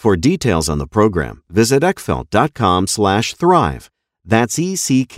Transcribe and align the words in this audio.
For 0.00 0.16
details 0.16 0.70
on 0.70 0.78
the 0.78 0.86
program, 0.86 1.42
visit 1.50 1.82
eckfeldt.com 1.82 2.86
slash 2.86 3.34
thrive. 3.34 3.90
That's 4.24 4.58
E-C-K-F-E-L-D-T 4.58 5.10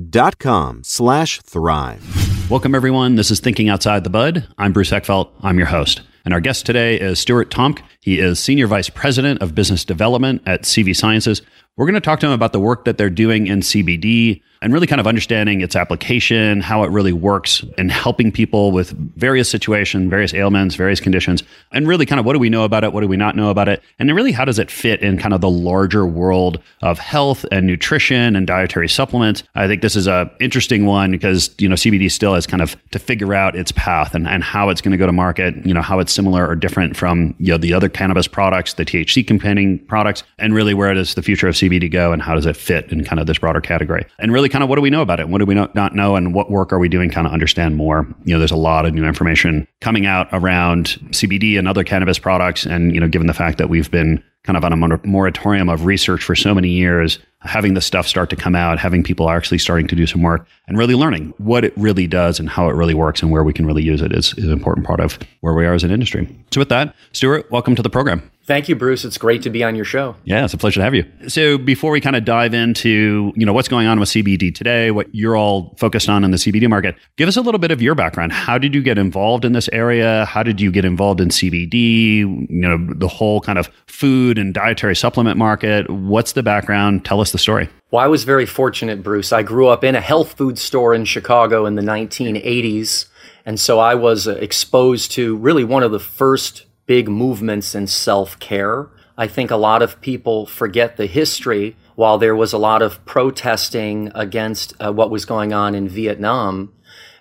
dot 0.00 0.38
com 0.40 0.80
slash 0.82 1.40
thrive. 1.42 2.50
Welcome, 2.50 2.74
everyone. 2.74 3.14
This 3.14 3.30
is 3.30 3.38
Thinking 3.38 3.68
Outside 3.68 4.02
the 4.02 4.10
Bud. 4.10 4.48
I'm 4.58 4.72
Bruce 4.72 4.90
Eckfeldt. 4.90 5.30
I'm 5.40 5.56
your 5.56 5.68
host. 5.68 6.02
And 6.24 6.34
our 6.34 6.40
guest 6.40 6.66
today 6.66 6.98
is 6.98 7.20
Stuart 7.20 7.52
Tomc. 7.52 7.80
He 8.02 8.18
is 8.18 8.40
Senior 8.40 8.66
Vice 8.66 8.88
President 8.88 9.42
of 9.42 9.54
Business 9.54 9.84
Development 9.84 10.40
at 10.46 10.62
CV 10.62 10.96
Sciences. 10.96 11.42
We're 11.76 11.84
going 11.84 11.94
to 11.94 12.00
talk 12.00 12.18
to 12.20 12.26
him 12.26 12.32
about 12.32 12.52
the 12.54 12.60
work 12.60 12.86
that 12.86 12.96
they're 12.96 13.10
doing 13.10 13.46
in 13.46 13.60
CBD 13.60 14.40
and 14.62 14.72
really 14.72 14.86
kind 14.86 15.00
of 15.00 15.06
understanding 15.06 15.62
its 15.62 15.74
application, 15.74 16.60
how 16.60 16.82
it 16.82 16.90
really 16.90 17.12
works, 17.12 17.64
and 17.78 17.90
helping 17.90 18.30
people 18.30 18.72
with 18.72 18.90
various 19.16 19.48
situations, 19.48 20.10
various 20.10 20.34
ailments, 20.34 20.74
various 20.74 21.00
conditions, 21.00 21.42
and 21.72 21.88
really 21.88 22.04
kind 22.04 22.20
of 22.20 22.26
what 22.26 22.34
do 22.34 22.38
we 22.38 22.50
know 22.50 22.64
about 22.64 22.84
it, 22.84 22.92
what 22.92 23.00
do 23.00 23.08
we 23.08 23.16
not 23.16 23.36
know 23.36 23.48
about 23.48 23.68
it, 23.68 23.82
and 23.98 24.14
really 24.14 24.32
how 24.32 24.44
does 24.44 24.58
it 24.58 24.70
fit 24.70 25.00
in 25.00 25.16
kind 25.16 25.32
of 25.32 25.40
the 25.40 25.48
larger 25.48 26.06
world 26.06 26.60
of 26.82 26.98
health 26.98 27.46
and 27.50 27.66
nutrition 27.66 28.36
and 28.36 28.46
dietary 28.46 28.88
supplements. 28.88 29.42
I 29.54 29.66
think 29.66 29.80
this 29.80 29.96
is 29.96 30.06
a 30.06 30.30
interesting 30.40 30.84
one 30.84 31.10
because 31.10 31.54
you 31.58 31.68
know 31.68 31.76
CBD 31.76 32.10
still 32.10 32.34
has 32.34 32.46
kind 32.46 32.62
of 32.62 32.76
to 32.90 32.98
figure 32.98 33.32
out 33.32 33.56
its 33.56 33.72
path 33.72 34.14
and, 34.14 34.28
and 34.28 34.44
how 34.44 34.68
it's 34.68 34.82
going 34.82 34.92
to 34.92 34.98
go 34.98 35.06
to 35.06 35.12
market, 35.12 35.54
you 35.64 35.72
know 35.72 35.82
how 35.82 36.00
it's 36.00 36.12
similar 36.12 36.46
or 36.46 36.54
different 36.54 36.96
from 36.96 37.34
you 37.38 37.52
know 37.52 37.58
the 37.58 37.72
other 37.72 37.88
cannabis 37.92 38.26
products, 38.26 38.74
the 38.74 38.84
THC 38.84 39.26
containing 39.26 39.78
products, 39.86 40.22
and 40.38 40.54
really 40.54 40.74
where 40.74 40.94
does 40.94 41.14
the 41.14 41.22
future 41.22 41.48
of 41.48 41.54
CBD 41.54 41.90
go 41.90 42.12
and 42.12 42.22
how 42.22 42.34
does 42.34 42.46
it 42.46 42.56
fit 42.56 42.90
in 42.92 43.04
kind 43.04 43.20
of 43.20 43.26
this 43.26 43.38
broader 43.38 43.60
category, 43.60 44.06
and 44.18 44.32
really 44.32 44.48
kind 44.48 44.62
of 44.62 44.70
what 44.70 44.76
do 44.76 44.82
we 44.82 44.90
know 44.90 45.02
about 45.02 45.20
it? 45.20 45.28
What 45.28 45.38
do 45.38 45.46
we 45.46 45.54
not 45.54 45.94
know? 45.94 46.16
And 46.16 46.34
what 46.34 46.50
work 46.50 46.72
are 46.72 46.78
we 46.78 46.88
doing 46.88 47.10
kind 47.10 47.26
of 47.26 47.32
understand 47.32 47.76
more? 47.76 48.06
You 48.24 48.34
know, 48.34 48.38
there's 48.38 48.50
a 48.50 48.56
lot 48.56 48.86
of 48.86 48.94
new 48.94 49.04
information 49.04 49.66
coming 49.80 50.06
out 50.06 50.28
around 50.32 50.98
CBD 51.10 51.58
and 51.58 51.68
other 51.68 51.84
cannabis 51.84 52.18
products. 52.18 52.66
And, 52.66 52.94
you 52.94 53.00
know, 53.00 53.08
given 53.08 53.26
the 53.26 53.34
fact 53.34 53.58
that 53.58 53.68
we've 53.68 53.90
been 53.90 54.22
kind 54.44 54.56
of 54.56 54.64
on 54.64 54.72
a 54.72 55.06
moratorium 55.06 55.68
of 55.68 55.84
research 55.84 56.24
for 56.24 56.34
so 56.34 56.54
many 56.54 56.68
years, 56.68 57.18
having 57.40 57.74
the 57.74 57.80
stuff 57.80 58.06
start 58.06 58.30
to 58.30 58.36
come 58.36 58.54
out, 58.54 58.78
having 58.78 59.02
people 59.02 59.30
actually 59.30 59.58
starting 59.58 59.86
to 59.86 59.94
do 59.94 60.06
some 60.06 60.22
work 60.22 60.46
and 60.66 60.78
really 60.78 60.94
learning 60.94 61.34
what 61.38 61.64
it 61.64 61.72
really 61.76 62.06
does 62.06 62.40
and 62.40 62.48
how 62.48 62.68
it 62.68 62.74
really 62.74 62.94
works 62.94 63.22
and 63.22 63.30
where 63.30 63.44
we 63.44 63.52
can 63.52 63.66
really 63.66 63.82
use 63.82 64.00
it 64.00 64.12
is, 64.12 64.34
is 64.38 64.44
an 64.44 64.52
important 64.52 64.86
part 64.86 65.00
of 65.00 65.18
where 65.40 65.54
we 65.54 65.66
are 65.66 65.74
as 65.74 65.84
an 65.84 65.90
industry. 65.90 66.28
So 66.50 66.60
with 66.60 66.68
that, 66.70 66.94
Stuart, 67.12 67.50
welcome 67.50 67.74
to 67.74 67.82
the 67.82 67.90
program. 67.90 68.30
Thank 68.50 68.68
you, 68.68 68.74
Bruce. 68.74 69.04
It's 69.04 69.16
great 69.16 69.42
to 69.42 69.50
be 69.50 69.62
on 69.62 69.76
your 69.76 69.84
show. 69.84 70.16
Yeah, 70.24 70.44
it's 70.44 70.52
a 70.52 70.58
pleasure 70.58 70.80
to 70.80 70.82
have 70.82 70.92
you. 70.92 71.04
So 71.28 71.56
before 71.56 71.92
we 71.92 72.00
kind 72.00 72.16
of 72.16 72.24
dive 72.24 72.52
into, 72.52 73.32
you 73.36 73.46
know, 73.46 73.52
what's 73.52 73.68
going 73.68 73.86
on 73.86 74.00
with 74.00 74.08
CBD 74.08 74.52
today, 74.52 74.90
what 74.90 75.06
you're 75.14 75.36
all 75.36 75.76
focused 75.78 76.08
on 76.08 76.24
in 76.24 76.32
the 76.32 76.36
CBD 76.36 76.68
market, 76.68 76.96
give 77.16 77.28
us 77.28 77.36
a 77.36 77.42
little 77.42 77.60
bit 77.60 77.70
of 77.70 77.80
your 77.80 77.94
background. 77.94 78.32
How 78.32 78.58
did 78.58 78.74
you 78.74 78.82
get 78.82 78.98
involved 78.98 79.44
in 79.44 79.52
this 79.52 79.68
area? 79.72 80.24
How 80.24 80.42
did 80.42 80.60
you 80.60 80.72
get 80.72 80.84
involved 80.84 81.20
in 81.20 81.28
CBD? 81.28 82.16
You 82.22 82.46
know, 82.48 82.92
the 82.92 83.06
whole 83.06 83.40
kind 83.40 83.56
of 83.56 83.70
food 83.86 84.36
and 84.36 84.52
dietary 84.52 84.96
supplement 84.96 85.36
market. 85.36 85.88
What's 85.88 86.32
the 86.32 86.42
background? 86.42 87.04
Tell 87.04 87.20
us 87.20 87.30
the 87.30 87.38
story. 87.38 87.68
Well, 87.92 88.02
I 88.02 88.08
was 88.08 88.24
very 88.24 88.46
fortunate, 88.46 89.00
Bruce. 89.00 89.32
I 89.32 89.44
grew 89.44 89.68
up 89.68 89.84
in 89.84 89.94
a 89.94 90.00
health 90.00 90.32
food 90.32 90.58
store 90.58 90.92
in 90.92 91.04
Chicago 91.04 91.66
in 91.66 91.76
the 91.76 91.82
1980s. 91.82 93.06
And 93.46 93.60
so 93.60 93.78
I 93.78 93.94
was 93.94 94.26
exposed 94.26 95.12
to 95.12 95.36
really 95.36 95.62
one 95.62 95.84
of 95.84 95.92
the 95.92 96.00
first 96.00 96.64
big 96.90 97.08
movements 97.08 97.72
in 97.72 97.86
self 97.86 98.36
care. 98.40 98.88
I 99.16 99.28
think 99.28 99.52
a 99.52 99.56
lot 99.56 99.80
of 99.80 100.00
people 100.00 100.44
forget 100.44 100.96
the 100.96 101.06
history. 101.06 101.76
While 101.94 102.18
there 102.18 102.34
was 102.34 102.52
a 102.52 102.58
lot 102.58 102.82
of 102.82 103.04
protesting 103.04 104.10
against 104.12 104.74
uh, 104.80 104.92
what 104.92 105.08
was 105.08 105.24
going 105.24 105.52
on 105.52 105.76
in 105.76 105.88
Vietnam, 105.88 106.72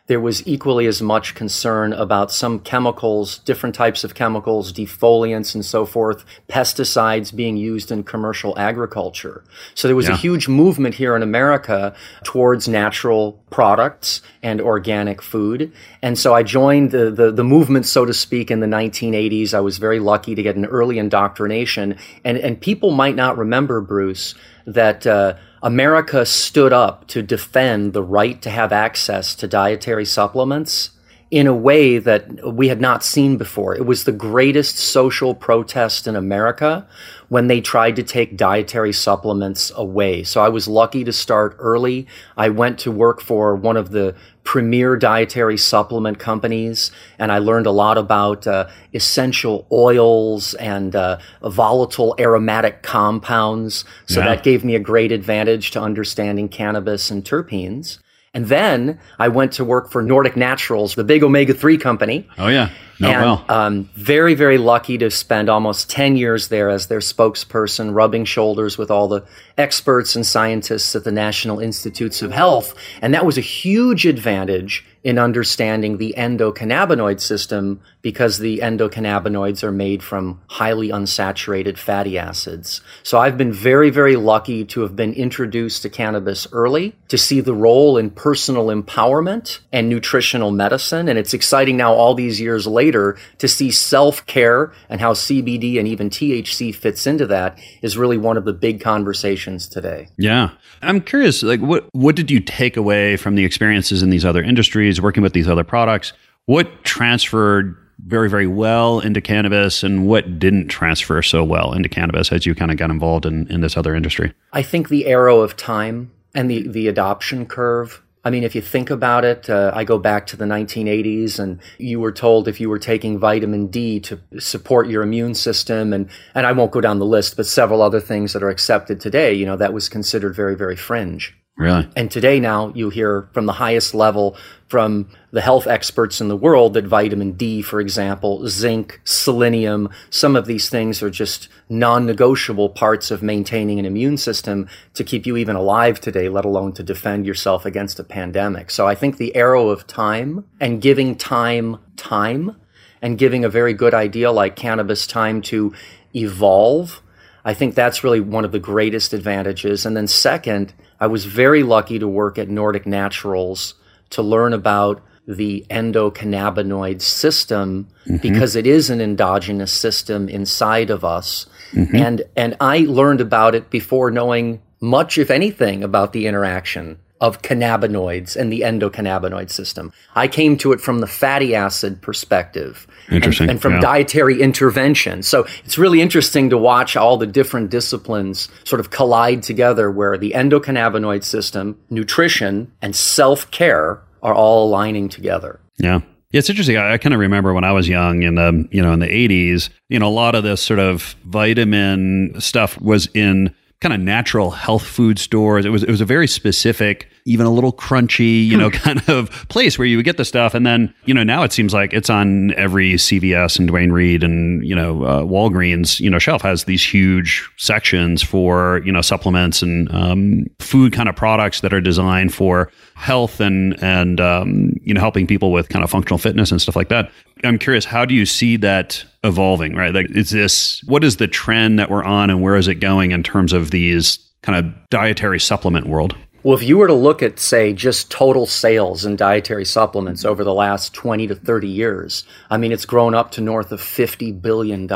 there 0.10 0.20
was 0.20 0.46
equally 0.48 0.88
as 0.88 1.04
much 1.04 1.36
concern 1.36 1.94
about 1.94 2.32
some 2.32 2.60
chemicals, 2.60 3.38
different 3.38 3.76
types 3.76 4.04
of 4.04 4.16
chemicals, 4.16 4.74
defoliants 4.74 5.54
and 5.54 5.64
so 5.64 5.86
forth, 5.86 6.26
pesticides 6.50 7.34
being 7.34 7.56
used 7.56 7.92
in 7.92 8.04
commercial 8.04 8.58
agriculture. 8.58 9.44
So 9.76 9.88
there 9.88 9.96
was 9.96 10.08
yeah. 10.08 10.16
a 10.16 10.18
huge 10.18 10.48
movement 10.48 10.96
here 10.96 11.16
in 11.16 11.22
America 11.22 11.96
towards 12.24 12.68
natural 12.68 13.40
products 13.52 14.24
and 14.42 14.60
organic 14.60 15.22
food. 15.22 15.72
And 16.02 16.18
so 16.18 16.34
I 16.34 16.42
joined 16.42 16.90
the, 16.90 17.12
the, 17.12 17.32
the 17.32 17.44
movement, 17.44 17.86
so 17.86 18.04
to 18.04 18.14
speak, 18.14 18.50
in 18.50 18.62
the 18.62 18.68
1980s. 18.68 19.54
I 19.54 19.60
was 19.60 19.78
very 19.78 20.00
lucky 20.00 20.34
to 20.34 20.42
get 20.42 20.56
an 20.56 20.66
early 20.66 20.98
indoctrination. 20.98 22.00
And, 22.26 22.36
and 22.40 22.60
people 22.60 22.90
might 22.90 23.16
not 23.16 23.38
remember, 23.38 23.80
Bruce, 23.80 24.34
that, 24.66 25.06
uh, 25.06 25.36
America 25.62 26.26
stood 26.26 26.72
up 26.72 27.06
to 27.08 27.22
defend 27.22 27.94
the 27.94 28.04
right 28.04 28.42
to 28.42 28.50
have 28.50 28.72
access 28.72 29.36
to 29.36 29.48
dietary 29.48 30.06
supplements 30.06 30.92
in 31.32 31.46
a 31.46 31.54
way 31.54 32.00
that 32.00 32.54
we 32.56 32.70
had 32.70 32.82
not 32.82 33.04
seen 33.04 33.38
before. 33.38 33.76
It 33.76 33.86
was 33.86 34.04
the 34.04 34.12
greatest 34.12 34.78
social 34.78 35.36
protest 35.36 36.08
in 36.08 36.16
America 36.16 36.88
when 37.28 37.46
they 37.46 37.62
tried 37.62 37.96
to 37.98 38.04
take 38.04 38.36
dietary 38.36 38.92
supplements 38.92 39.72
away. 39.76 40.24
So 40.24 40.42
I 40.42 40.50
was 40.50 40.68
lucky 40.68 41.04
to 41.04 41.14
start 41.14 41.56
early. 41.60 42.08
I 42.36 42.50
went 42.50 42.80
to 42.80 42.92
work 42.92 43.22
for 43.22 43.56
one 43.56 43.78
of 43.78 43.92
the 43.92 44.16
premier 44.44 44.96
dietary 44.96 45.58
supplement 45.58 46.18
companies, 46.18 46.90
and 47.20 47.32
I 47.32 47.38
learned 47.38 47.68
a 47.68 47.72
lot 47.72 48.00
about 48.00 48.48
uh, 48.48 48.68
essential 48.96 49.68
oils 49.72 50.56
and 50.56 50.96
uh, 50.96 51.20
volatile 51.44 52.16
aromatic 52.18 52.82
compounds. 52.82 53.86
So 54.08 54.20
Yeah. 54.20 54.30
that 54.30 54.44
gave 54.44 54.66
me 54.66 54.74
a 54.74 54.80
great 54.80 55.12
advantage 55.12 55.70
to 55.72 55.80
understanding 55.82 56.50
cannabis 56.50 57.12
and 57.12 57.24
terpenes. 57.24 58.00
And 58.34 58.48
then 58.48 59.00
I 59.18 59.28
went 59.28 59.52
to 59.54 59.66
work 59.66 59.92
for 59.92 60.02
Nordic 60.02 60.36
Naturals, 60.36 60.96
the 60.96 61.04
big 61.04 61.24
omega 61.24 61.54
3 61.54 61.78
company. 61.78 62.28
Oh 62.38 62.48
yeah. 62.48 62.70
No 63.00 63.10
and 63.10 63.50
um, 63.50 63.90
very, 63.96 64.34
very 64.34 64.58
lucky 64.58 64.98
to 64.98 65.10
spend 65.10 65.50
almost 65.50 65.90
10 65.90 66.18
years 66.18 66.50
there 66.50 66.70
as 66.70 66.88
their 66.88 67.00
spokesperson, 67.00 67.94
rubbing 67.94 68.26
shoulders 68.26 68.78
with 68.78 68.92
all 68.92 69.08
the 69.08 69.26
experts 69.58 70.16
and 70.16 70.26
scientists 70.26 70.96
at 70.96 71.04
the 71.04 71.12
National 71.12 71.60
Institutes 71.60 72.22
of 72.22 72.32
Health. 72.32 72.74
And 73.02 73.14
that 73.14 73.26
was 73.26 73.38
a 73.38 73.42
huge 73.42 74.06
advantage 74.06 74.86
in 75.04 75.18
understanding 75.18 75.98
the 75.98 76.14
endocannabinoid 76.18 77.22
system 77.22 77.80
because 78.02 78.40
the 78.40 78.60
endocannabinoids 78.60 79.64
are 79.64 79.72
made 79.72 80.04
from 80.04 80.42
highly 80.48 80.90
unsaturated 80.90 81.78
fatty 81.78 82.18
acids. 82.18 82.82
So 83.04 83.18
I've 83.18 83.38
been 83.38 83.54
very, 83.54 83.90
very 83.90 84.18
lucky 84.18 84.66
to 84.66 84.82
have 84.82 84.96
been 84.96 85.14
introduced 85.14 85.84
to 85.84 85.90
cannabis 85.90 86.48
early, 86.52 86.96
to 87.08 87.18
see 87.18 87.40
the 87.40 87.54
role 87.54 87.98
in 87.98 88.10
personal 88.10 88.68
empowerment 88.68 89.60
and 89.72 89.88
nutritional 89.88 90.52
medicine. 90.52 91.08
And 91.08 91.18
it's 91.18 91.34
exciting 91.34 91.78
now, 91.78 91.94
all 91.94 92.14
these 92.14 92.42
years 92.42 92.68
later, 92.68 92.89
to 92.92 93.48
see 93.48 93.72
self 93.72 94.26
care 94.26 94.74
and 94.90 95.02
how 95.02 95.14
CBD 95.14 95.78
and 95.78 95.88
even 95.88 96.10
THC 96.10 96.74
fits 96.74 97.08
into 97.08 97.26
that 97.28 97.58
is 97.82 97.98
really 97.98 98.18
one 98.18 98.38
of 98.38 98.46
the 98.46 98.54
big 98.54 98.82
conversations 98.82 99.68
today. 99.68 100.08
Yeah. 100.18 100.52
I'm 100.82 101.02
curious, 101.02 101.44
like 101.44 101.60
what 101.60 101.88
what 101.94 102.16
did 102.16 102.32
you 102.32 102.40
take 102.40 102.78
away 102.78 103.18
from 103.18 103.36
the 103.36 103.46
experiences 103.46 104.02
in 104.02 104.10
these 104.10 104.26
other 104.26 104.44
industries, 104.44 105.02
working 105.02 105.24
with 105.24 105.34
these 105.34 105.48
other 105.48 105.64
products? 105.64 106.14
What 106.46 106.84
transferred 106.84 107.76
very, 108.06 108.30
very 108.30 108.48
well 108.48 109.00
into 109.00 109.22
cannabis 109.22 109.84
and 109.84 110.08
what 110.08 110.40
didn't 110.40 110.68
transfer 110.68 111.22
so 111.22 111.44
well 111.44 111.74
into 111.74 111.90
cannabis 111.90 112.32
as 112.32 112.46
you 112.46 112.56
kind 112.56 112.72
of 112.72 112.78
got 112.78 112.90
involved 112.90 113.26
in, 113.26 113.48
in 113.52 113.62
this 113.62 113.78
other 113.78 113.96
industry? 113.96 114.34
I 114.54 114.62
think 114.62 114.90
the 114.90 115.08
arrow 115.08 115.42
of 115.42 115.58
time 115.58 116.12
and 116.34 116.50
the, 116.50 116.68
the 116.68 116.88
adoption 116.88 117.46
curve. 117.46 118.02
I 118.26 118.30
mean, 118.30 118.44
if 118.44 118.54
you 118.54 118.62
think 118.62 118.90
about 118.90 119.24
it, 119.24 119.50
uh, 119.50 119.72
I 119.74 119.86
go 119.86 119.98
back 119.98 120.28
to 120.28 120.38
the 120.38 120.46
1980s, 120.46 121.40
and 121.40 121.60
you 121.78 122.02
were 122.02 122.12
told 122.12 122.48
if 122.48 122.60
you 122.60 122.70
were 122.70 122.80
taking 122.80 123.18
vitamin 123.18 123.68
D 123.68 124.00
to 124.02 124.20
support 124.40 124.90
your 124.90 125.04
immune 125.04 125.36
system, 125.36 125.94
and 125.94 126.10
and 126.36 126.46
I 126.46 126.52
won't 126.52 126.72
go 126.72 126.82
down 126.82 127.00
the 127.00 127.06
list, 127.06 127.38
but 127.38 127.46
several 127.46 127.82
other 127.82 128.02
things 128.02 128.34
that 128.34 128.44
are 128.44 128.50
accepted 128.50 129.00
today. 129.00 129.34
You 129.34 129.46
know, 129.46 129.56
that 129.56 129.74
was 129.74 129.88
considered 129.88 130.36
very, 130.36 130.56
very 130.56 130.76
fringe. 130.76 131.39
Really? 131.60 131.90
And 131.94 132.10
today 132.10 132.40
now 132.40 132.72
you 132.74 132.90
hear 132.90 133.28
from 133.34 133.46
the 133.46 133.52
highest 133.52 133.94
level 133.94 134.38
from 134.70 135.10
the 135.32 135.42
health 135.42 135.68
experts 135.68 136.22
in 136.22 136.30
the 136.30 136.38
world 136.38 136.74
that 136.76 136.86
vitamin 136.86 137.34
D, 137.34 137.62
for 137.62 137.82
example, 137.82 138.48
zinc, 138.48 139.02
selenium, 139.04 139.90
some 140.10 140.38
of 140.38 140.46
these 140.46 140.70
things 140.70 141.04
are 141.04 141.10
just 141.10 141.50
non-negotiable 141.68 142.70
parts 142.70 143.12
of 143.12 143.22
maintaining 143.22 143.78
an 143.78 143.86
immune 143.86 144.16
system 144.16 144.70
to 144.94 145.04
keep 145.04 145.26
you 145.26 145.36
even 145.36 145.58
alive 145.58 146.00
today, 146.00 146.30
let 146.30 146.46
alone 146.46 146.72
to 146.72 146.82
defend 146.82 147.26
yourself 147.26 147.66
against 147.66 148.00
a 148.00 148.06
pandemic. 148.06 148.72
So 148.72 148.88
I 148.88 148.96
think 148.96 149.18
the 149.18 149.36
arrow 149.36 149.68
of 149.68 149.86
time 149.86 150.46
and 150.62 150.82
giving 150.82 151.18
time 151.18 151.78
time 151.98 152.56
and 153.02 153.18
giving 153.18 153.44
a 153.44 153.50
very 153.50 153.74
good 153.74 153.94
idea 153.94 154.32
like 154.32 154.56
cannabis 154.56 155.06
time 155.06 155.42
to 155.42 155.74
evolve 156.16 157.02
I 157.46 157.54
think 157.54 157.74
that's 157.74 158.04
really 158.04 158.20
one 158.20 158.46
of 158.46 158.52
the 158.52 158.60
greatest 158.60 159.14
advantages. 159.14 159.86
And 159.86 159.96
then, 159.96 160.08
second, 160.08 160.74
I 161.00 161.08
was 161.08 161.26
very 161.26 161.64
lucky 161.64 162.00
to 162.00 162.08
work 162.08 162.38
at 162.38 162.50
Nordic 162.50 162.86
Naturals 162.86 163.76
to 164.12 164.22
learn 164.22 164.54
about 164.54 165.02
the 165.28 165.66
endocannabinoid 165.70 167.02
system 167.02 167.88
mm-hmm. 168.06 168.18
because 168.18 168.56
it 168.56 168.66
is 168.66 168.90
an 168.90 169.00
endogenous 169.00 169.72
system 169.72 170.28
inside 170.28 170.90
of 170.90 171.06
us. 171.06 171.46
Mm-hmm. 171.72 171.96
And, 171.96 172.22
and 172.36 172.58
I 172.60 172.80
learned 172.80 173.22
about 173.22 173.54
it 173.54 173.70
before 173.70 174.10
knowing 174.10 174.62
much, 174.82 175.18
if 175.18 175.30
anything, 175.30 175.84
about 175.84 176.14
the 176.14 176.26
interaction 176.26 177.00
of 177.22 177.42
cannabinoids 177.42 178.36
and 178.36 178.52
the 178.52 178.62
endocannabinoid 178.62 179.50
system. 179.50 179.92
I 180.16 180.28
came 180.28 180.58
to 180.58 180.72
it 180.72 180.80
from 180.82 181.00
the 181.00 181.08
fatty 181.08 181.54
acid 181.56 182.02
perspective. 182.02 182.88
and- 183.12 183.26
And, 183.50 183.60
from 183.60 183.74
yeah. 183.74 183.80
dietary 183.80 184.40
intervention. 184.40 185.24
So 185.24 185.48
it's 185.66 185.80
really 185.80 186.00
interesting 186.00 186.50
to 186.52 186.58
watch 186.60 186.96
all 186.96 187.18
the 187.18 187.26
different 187.26 187.72
disciplines 187.72 188.50
sort 188.66 188.80
of 188.80 188.92
collide 188.92 189.42
together 189.42 189.90
where 189.90 190.16
the 190.16 190.32
endocannabinoid 190.36 191.24
system, 191.24 191.76
nutrition, 191.90 192.72
and 192.84 192.96
self 192.96 193.50
care 193.50 194.00
are 194.22 194.34
all 194.36 194.68
aligning 194.68 195.10
together. 195.10 195.60
Yeah. 195.80 196.02
Yeah, 196.32 196.38
it's 196.38 196.50
interesting. 196.52 196.78
I, 196.78 196.94
I 196.94 196.98
kind 197.00 197.16
of 197.16 197.20
remember 197.20 197.52
when 197.54 197.64
I 197.64 197.72
was 197.72 197.90
young 197.90 198.22
in 198.22 198.36
the, 198.36 198.68
you 198.70 198.84
know, 198.84 198.94
in 198.94 199.00
the 199.00 199.08
80s, 199.08 199.70
you 199.90 199.98
know, 199.98 200.08
a 200.08 200.14
lot 200.14 200.36
of 200.36 200.44
this 200.44 200.62
sort 200.62 200.80
of 200.80 201.16
vitamin 201.26 202.36
stuff 202.40 202.80
was 202.80 203.08
in 203.16 203.54
kind 203.82 203.94
of 203.94 204.00
natural 204.02 204.52
health 204.52 204.86
food 204.86 205.18
stores. 205.18 205.66
It 205.66 205.70
was 205.70 205.84
it 205.84 205.90
was 205.90 206.02
a 206.02 206.06
very 206.06 206.28
specific, 206.28 207.08
even 207.24 207.46
a 207.46 207.50
little 207.50 207.72
crunchy, 207.72 208.46
you 208.46 208.58
know, 208.58 208.70
kind 208.72 209.02
of 209.08 209.30
place 209.48 209.80
where 209.80 209.88
you 209.88 209.98
would 209.98 210.06
get 210.06 210.18
the 210.18 210.26
stuff. 210.26 210.54
And 210.54 210.66
then, 210.66 210.94
you 211.06 211.14
know, 211.14 211.24
now 211.24 211.44
it 211.44 211.54
seems 211.54 211.74
like 211.74 211.94
it's 211.94 212.10
on 212.10 212.54
every 212.56 212.94
CVS 212.94 213.58
and 213.58 213.70
Duane 213.70 213.92
Reade 213.94 214.24
and, 214.24 214.66
you 214.68 214.76
know, 214.76 215.04
uh, 215.04 215.22
Walgreens, 215.22 216.00
you 216.00 216.10
know, 216.10 216.20
shelf 216.20 216.42
has 216.42 216.66
these 216.66 216.84
huge 216.84 217.50
sections 217.56 218.22
for, 218.22 218.82
you 218.84 218.92
know, 218.92 219.02
supplements 219.02 219.62
and 219.62 219.90
um, 219.94 220.46
food 220.60 220.92
kind 220.92 221.08
of 221.08 221.16
products 221.16 221.62
that 221.62 221.74
are 221.74 221.82
designed 221.82 222.34
for 222.34 222.70
health 222.96 223.40
and, 223.40 223.82
and 223.82 224.20
um, 224.20 224.74
you 224.84 224.94
know, 224.94 225.00
helping 225.00 225.26
people 225.26 225.54
with 225.54 225.70
kind 225.70 225.86
of 225.86 225.90
functional 225.90 226.18
fitness 226.18 226.52
and 226.52 226.62
stuff 226.62 226.76
like 226.76 226.90
that. 226.90 227.10
I'm 227.46 227.58
curious, 227.58 227.86
how 227.86 228.04
do 228.04 228.14
you 228.14 228.26
see 228.26 228.58
that 228.58 229.06
evolving, 229.24 229.76
right? 229.76 229.94
Like, 229.94 230.10
is 230.12 230.30
this, 230.30 230.84
what 230.86 231.04
is 231.04 231.18
the 231.18 231.28
trend 231.28 231.80
that 231.80 231.90
we're 231.90 232.04
on 232.04 232.30
and 232.30 232.42
where 232.42 232.56
is 232.56 232.68
it 232.68 232.76
going 232.76 233.12
in 233.12 233.24
terms 233.24 233.54
of 233.54 233.72
these 233.72 234.18
kind 234.42 234.58
of 234.58 234.90
dietary 234.90 235.40
supplement 235.40 235.88
world? 235.88 236.16
Well, 236.44 236.58
if 236.58 236.64
you 236.64 236.78
were 236.78 236.88
to 236.88 236.94
look 236.94 237.22
at, 237.22 237.38
say, 237.38 237.74
just 237.74 238.10
total 238.10 238.46
sales 238.46 239.04
in 239.04 239.18
dietary 239.18 239.66
supplements 239.66 240.24
over 240.24 240.44
the 240.44 240.54
last 240.54 240.94
20 240.94 241.28
to 241.28 241.36
30 241.36 241.68
years, 241.68 242.24
I 242.50 242.58
mean, 242.58 242.72
it's 242.72 242.86
grown 242.86 243.14
up 243.14 243.32
to 243.32 243.42
north 243.42 243.74
of 243.74 243.82
$50 243.82 244.42
billion. 244.42 244.88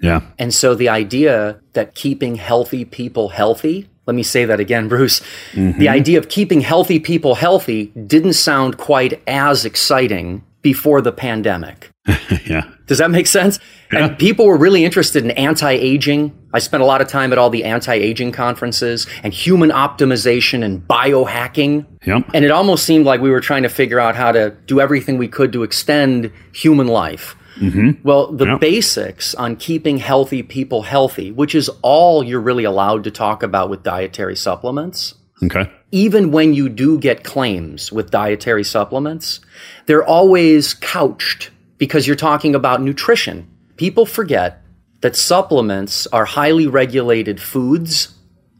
Yeah. 0.00 0.22
And 0.38 0.54
so 0.54 0.74
the 0.74 0.88
idea 0.88 1.60
that 1.74 1.94
keeping 1.94 2.36
healthy 2.36 2.86
people 2.86 3.28
healthy, 3.28 3.88
let 4.06 4.14
me 4.14 4.22
say 4.22 4.46
that 4.46 4.60
again, 4.60 4.88
Bruce. 4.88 5.20
The 5.52 5.60
mm-hmm. 5.60 5.88
idea 5.88 6.18
of 6.18 6.30
keeping 6.30 6.62
healthy 6.62 6.98
people 6.98 7.34
healthy 7.34 7.86
didn't 8.06 8.34
sound 8.34 8.78
quite 8.78 9.22
as 9.26 9.66
exciting 9.66 10.42
before 10.62 11.00
the 11.00 11.12
pandemic. 11.12 11.90
yeah. 12.46 12.62
Does 12.86 12.98
that 12.98 13.10
make 13.10 13.26
sense? 13.26 13.58
And 13.90 14.18
people 14.18 14.46
were 14.46 14.56
really 14.56 14.84
interested 14.84 15.24
in 15.24 15.30
anti 15.32 15.70
aging. 15.70 16.36
I 16.54 16.58
spent 16.58 16.82
a 16.82 16.86
lot 16.86 17.00
of 17.00 17.08
time 17.08 17.32
at 17.32 17.38
all 17.38 17.50
the 17.50 17.64
anti 17.64 17.94
aging 17.94 18.32
conferences 18.32 19.06
and 19.22 19.32
human 19.32 19.70
optimization 19.70 20.64
and 20.64 20.80
biohacking. 20.86 21.86
Yep. 22.06 22.30
And 22.34 22.44
it 22.44 22.50
almost 22.50 22.84
seemed 22.84 23.04
like 23.04 23.20
we 23.20 23.30
were 23.30 23.40
trying 23.40 23.62
to 23.62 23.68
figure 23.68 24.00
out 24.00 24.16
how 24.16 24.32
to 24.32 24.50
do 24.66 24.80
everything 24.80 25.18
we 25.18 25.28
could 25.28 25.52
to 25.52 25.62
extend 25.62 26.32
human 26.54 26.86
life. 26.88 27.36
Mm-hmm. 27.60 28.02
Well, 28.02 28.32
the 28.32 28.46
Yep. 28.46 28.60
basics 28.60 29.34
on 29.34 29.56
keeping 29.56 29.98
healthy 29.98 30.42
people 30.42 30.82
healthy, 30.82 31.30
which 31.30 31.54
is 31.54 31.70
all 31.82 32.24
you're 32.24 32.40
really 32.40 32.64
allowed 32.64 33.04
to 33.04 33.10
talk 33.10 33.42
about 33.42 33.68
with 33.70 33.82
dietary 33.82 34.36
supplements, 34.36 35.14
Okay. 35.44 35.70
Even 35.92 36.32
when 36.32 36.54
you 36.54 36.70
do 36.70 36.98
get 36.98 37.22
claims 37.22 37.92
with 37.92 38.10
dietary 38.10 38.64
supplements, 38.64 39.40
they're 39.86 40.02
always 40.04 40.72
couched 40.74 41.50
because 41.76 42.06
you're 42.06 42.16
talking 42.16 42.54
about 42.54 42.82
nutrition. 42.82 43.46
People 43.76 44.06
forget 44.06 44.62
that 45.02 45.14
supplements 45.14 46.06
are 46.06 46.24
highly 46.24 46.66
regulated 46.66 47.40
foods, 47.40 48.14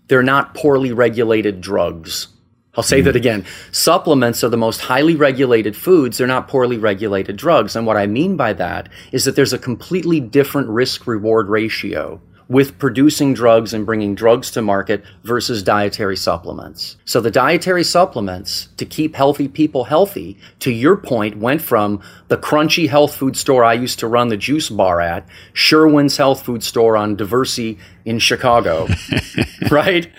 they're 0.09 0.23
not 0.23 0.55
poorly 0.55 0.93
regulated 0.93 1.61
drugs. 1.63 2.29
I'll 2.75 2.83
say 2.83 3.01
hmm. 3.01 3.07
that 3.07 3.17
again. 3.17 3.45
Supplements 3.71 4.43
are 4.45 4.49
the 4.49 4.57
most 4.57 4.81
highly 4.81 5.15
regulated 5.15 5.77
foods. 5.77 6.19
They're 6.19 6.27
not 6.27 6.49
poorly 6.49 6.79
regulated 6.79 7.37
drugs. 7.37 7.77
And 7.77 7.87
what 7.87 7.99
I 7.99 8.07
mean 8.07 8.37
by 8.37 8.55
that 8.55 8.89
is 9.13 9.25
that 9.25 9.37
there's 9.37 9.53
a 9.53 9.59
completely 9.59 10.21
different 10.21 10.69
risk 10.69 11.07
reward 11.07 11.49
ratio 11.49 12.21
with 12.49 12.79
producing 12.79 13.35
drugs 13.35 13.73
and 13.73 13.87
bringing 13.87 14.15
drugs 14.15 14.51
to 14.53 14.63
market 14.63 15.05
versus 15.25 15.63
dietary 15.63 16.17
supplements. 16.17 16.97
So 17.05 17.21
the 17.21 17.31
dietary 17.31 17.85
supplements 17.85 18.69
to 18.77 18.85
keep 18.85 19.15
healthy 19.15 19.49
people 19.49 19.85
healthy, 19.85 20.39
to 20.61 20.71
your 20.71 20.97
point, 20.97 21.39
went 21.39 21.63
from 21.63 22.01
the 22.29 22.37
crunchy 22.37 22.89
health 22.89 23.15
food 23.15 23.37
store 23.37 23.65
I 23.65 23.75
used 23.75 23.99
to 24.01 24.07
run 24.07 24.29
the 24.29 24.37
juice 24.37 24.69
bar 24.69 25.01
at, 25.01 25.27
Sherwin's 25.53 26.17
health 26.17 26.45
food 26.45 26.63
store 26.63 26.97
on 26.97 27.17
Diversey 27.17 27.79
in 28.05 28.19
Chicago, 28.19 28.89
right? 29.71 30.11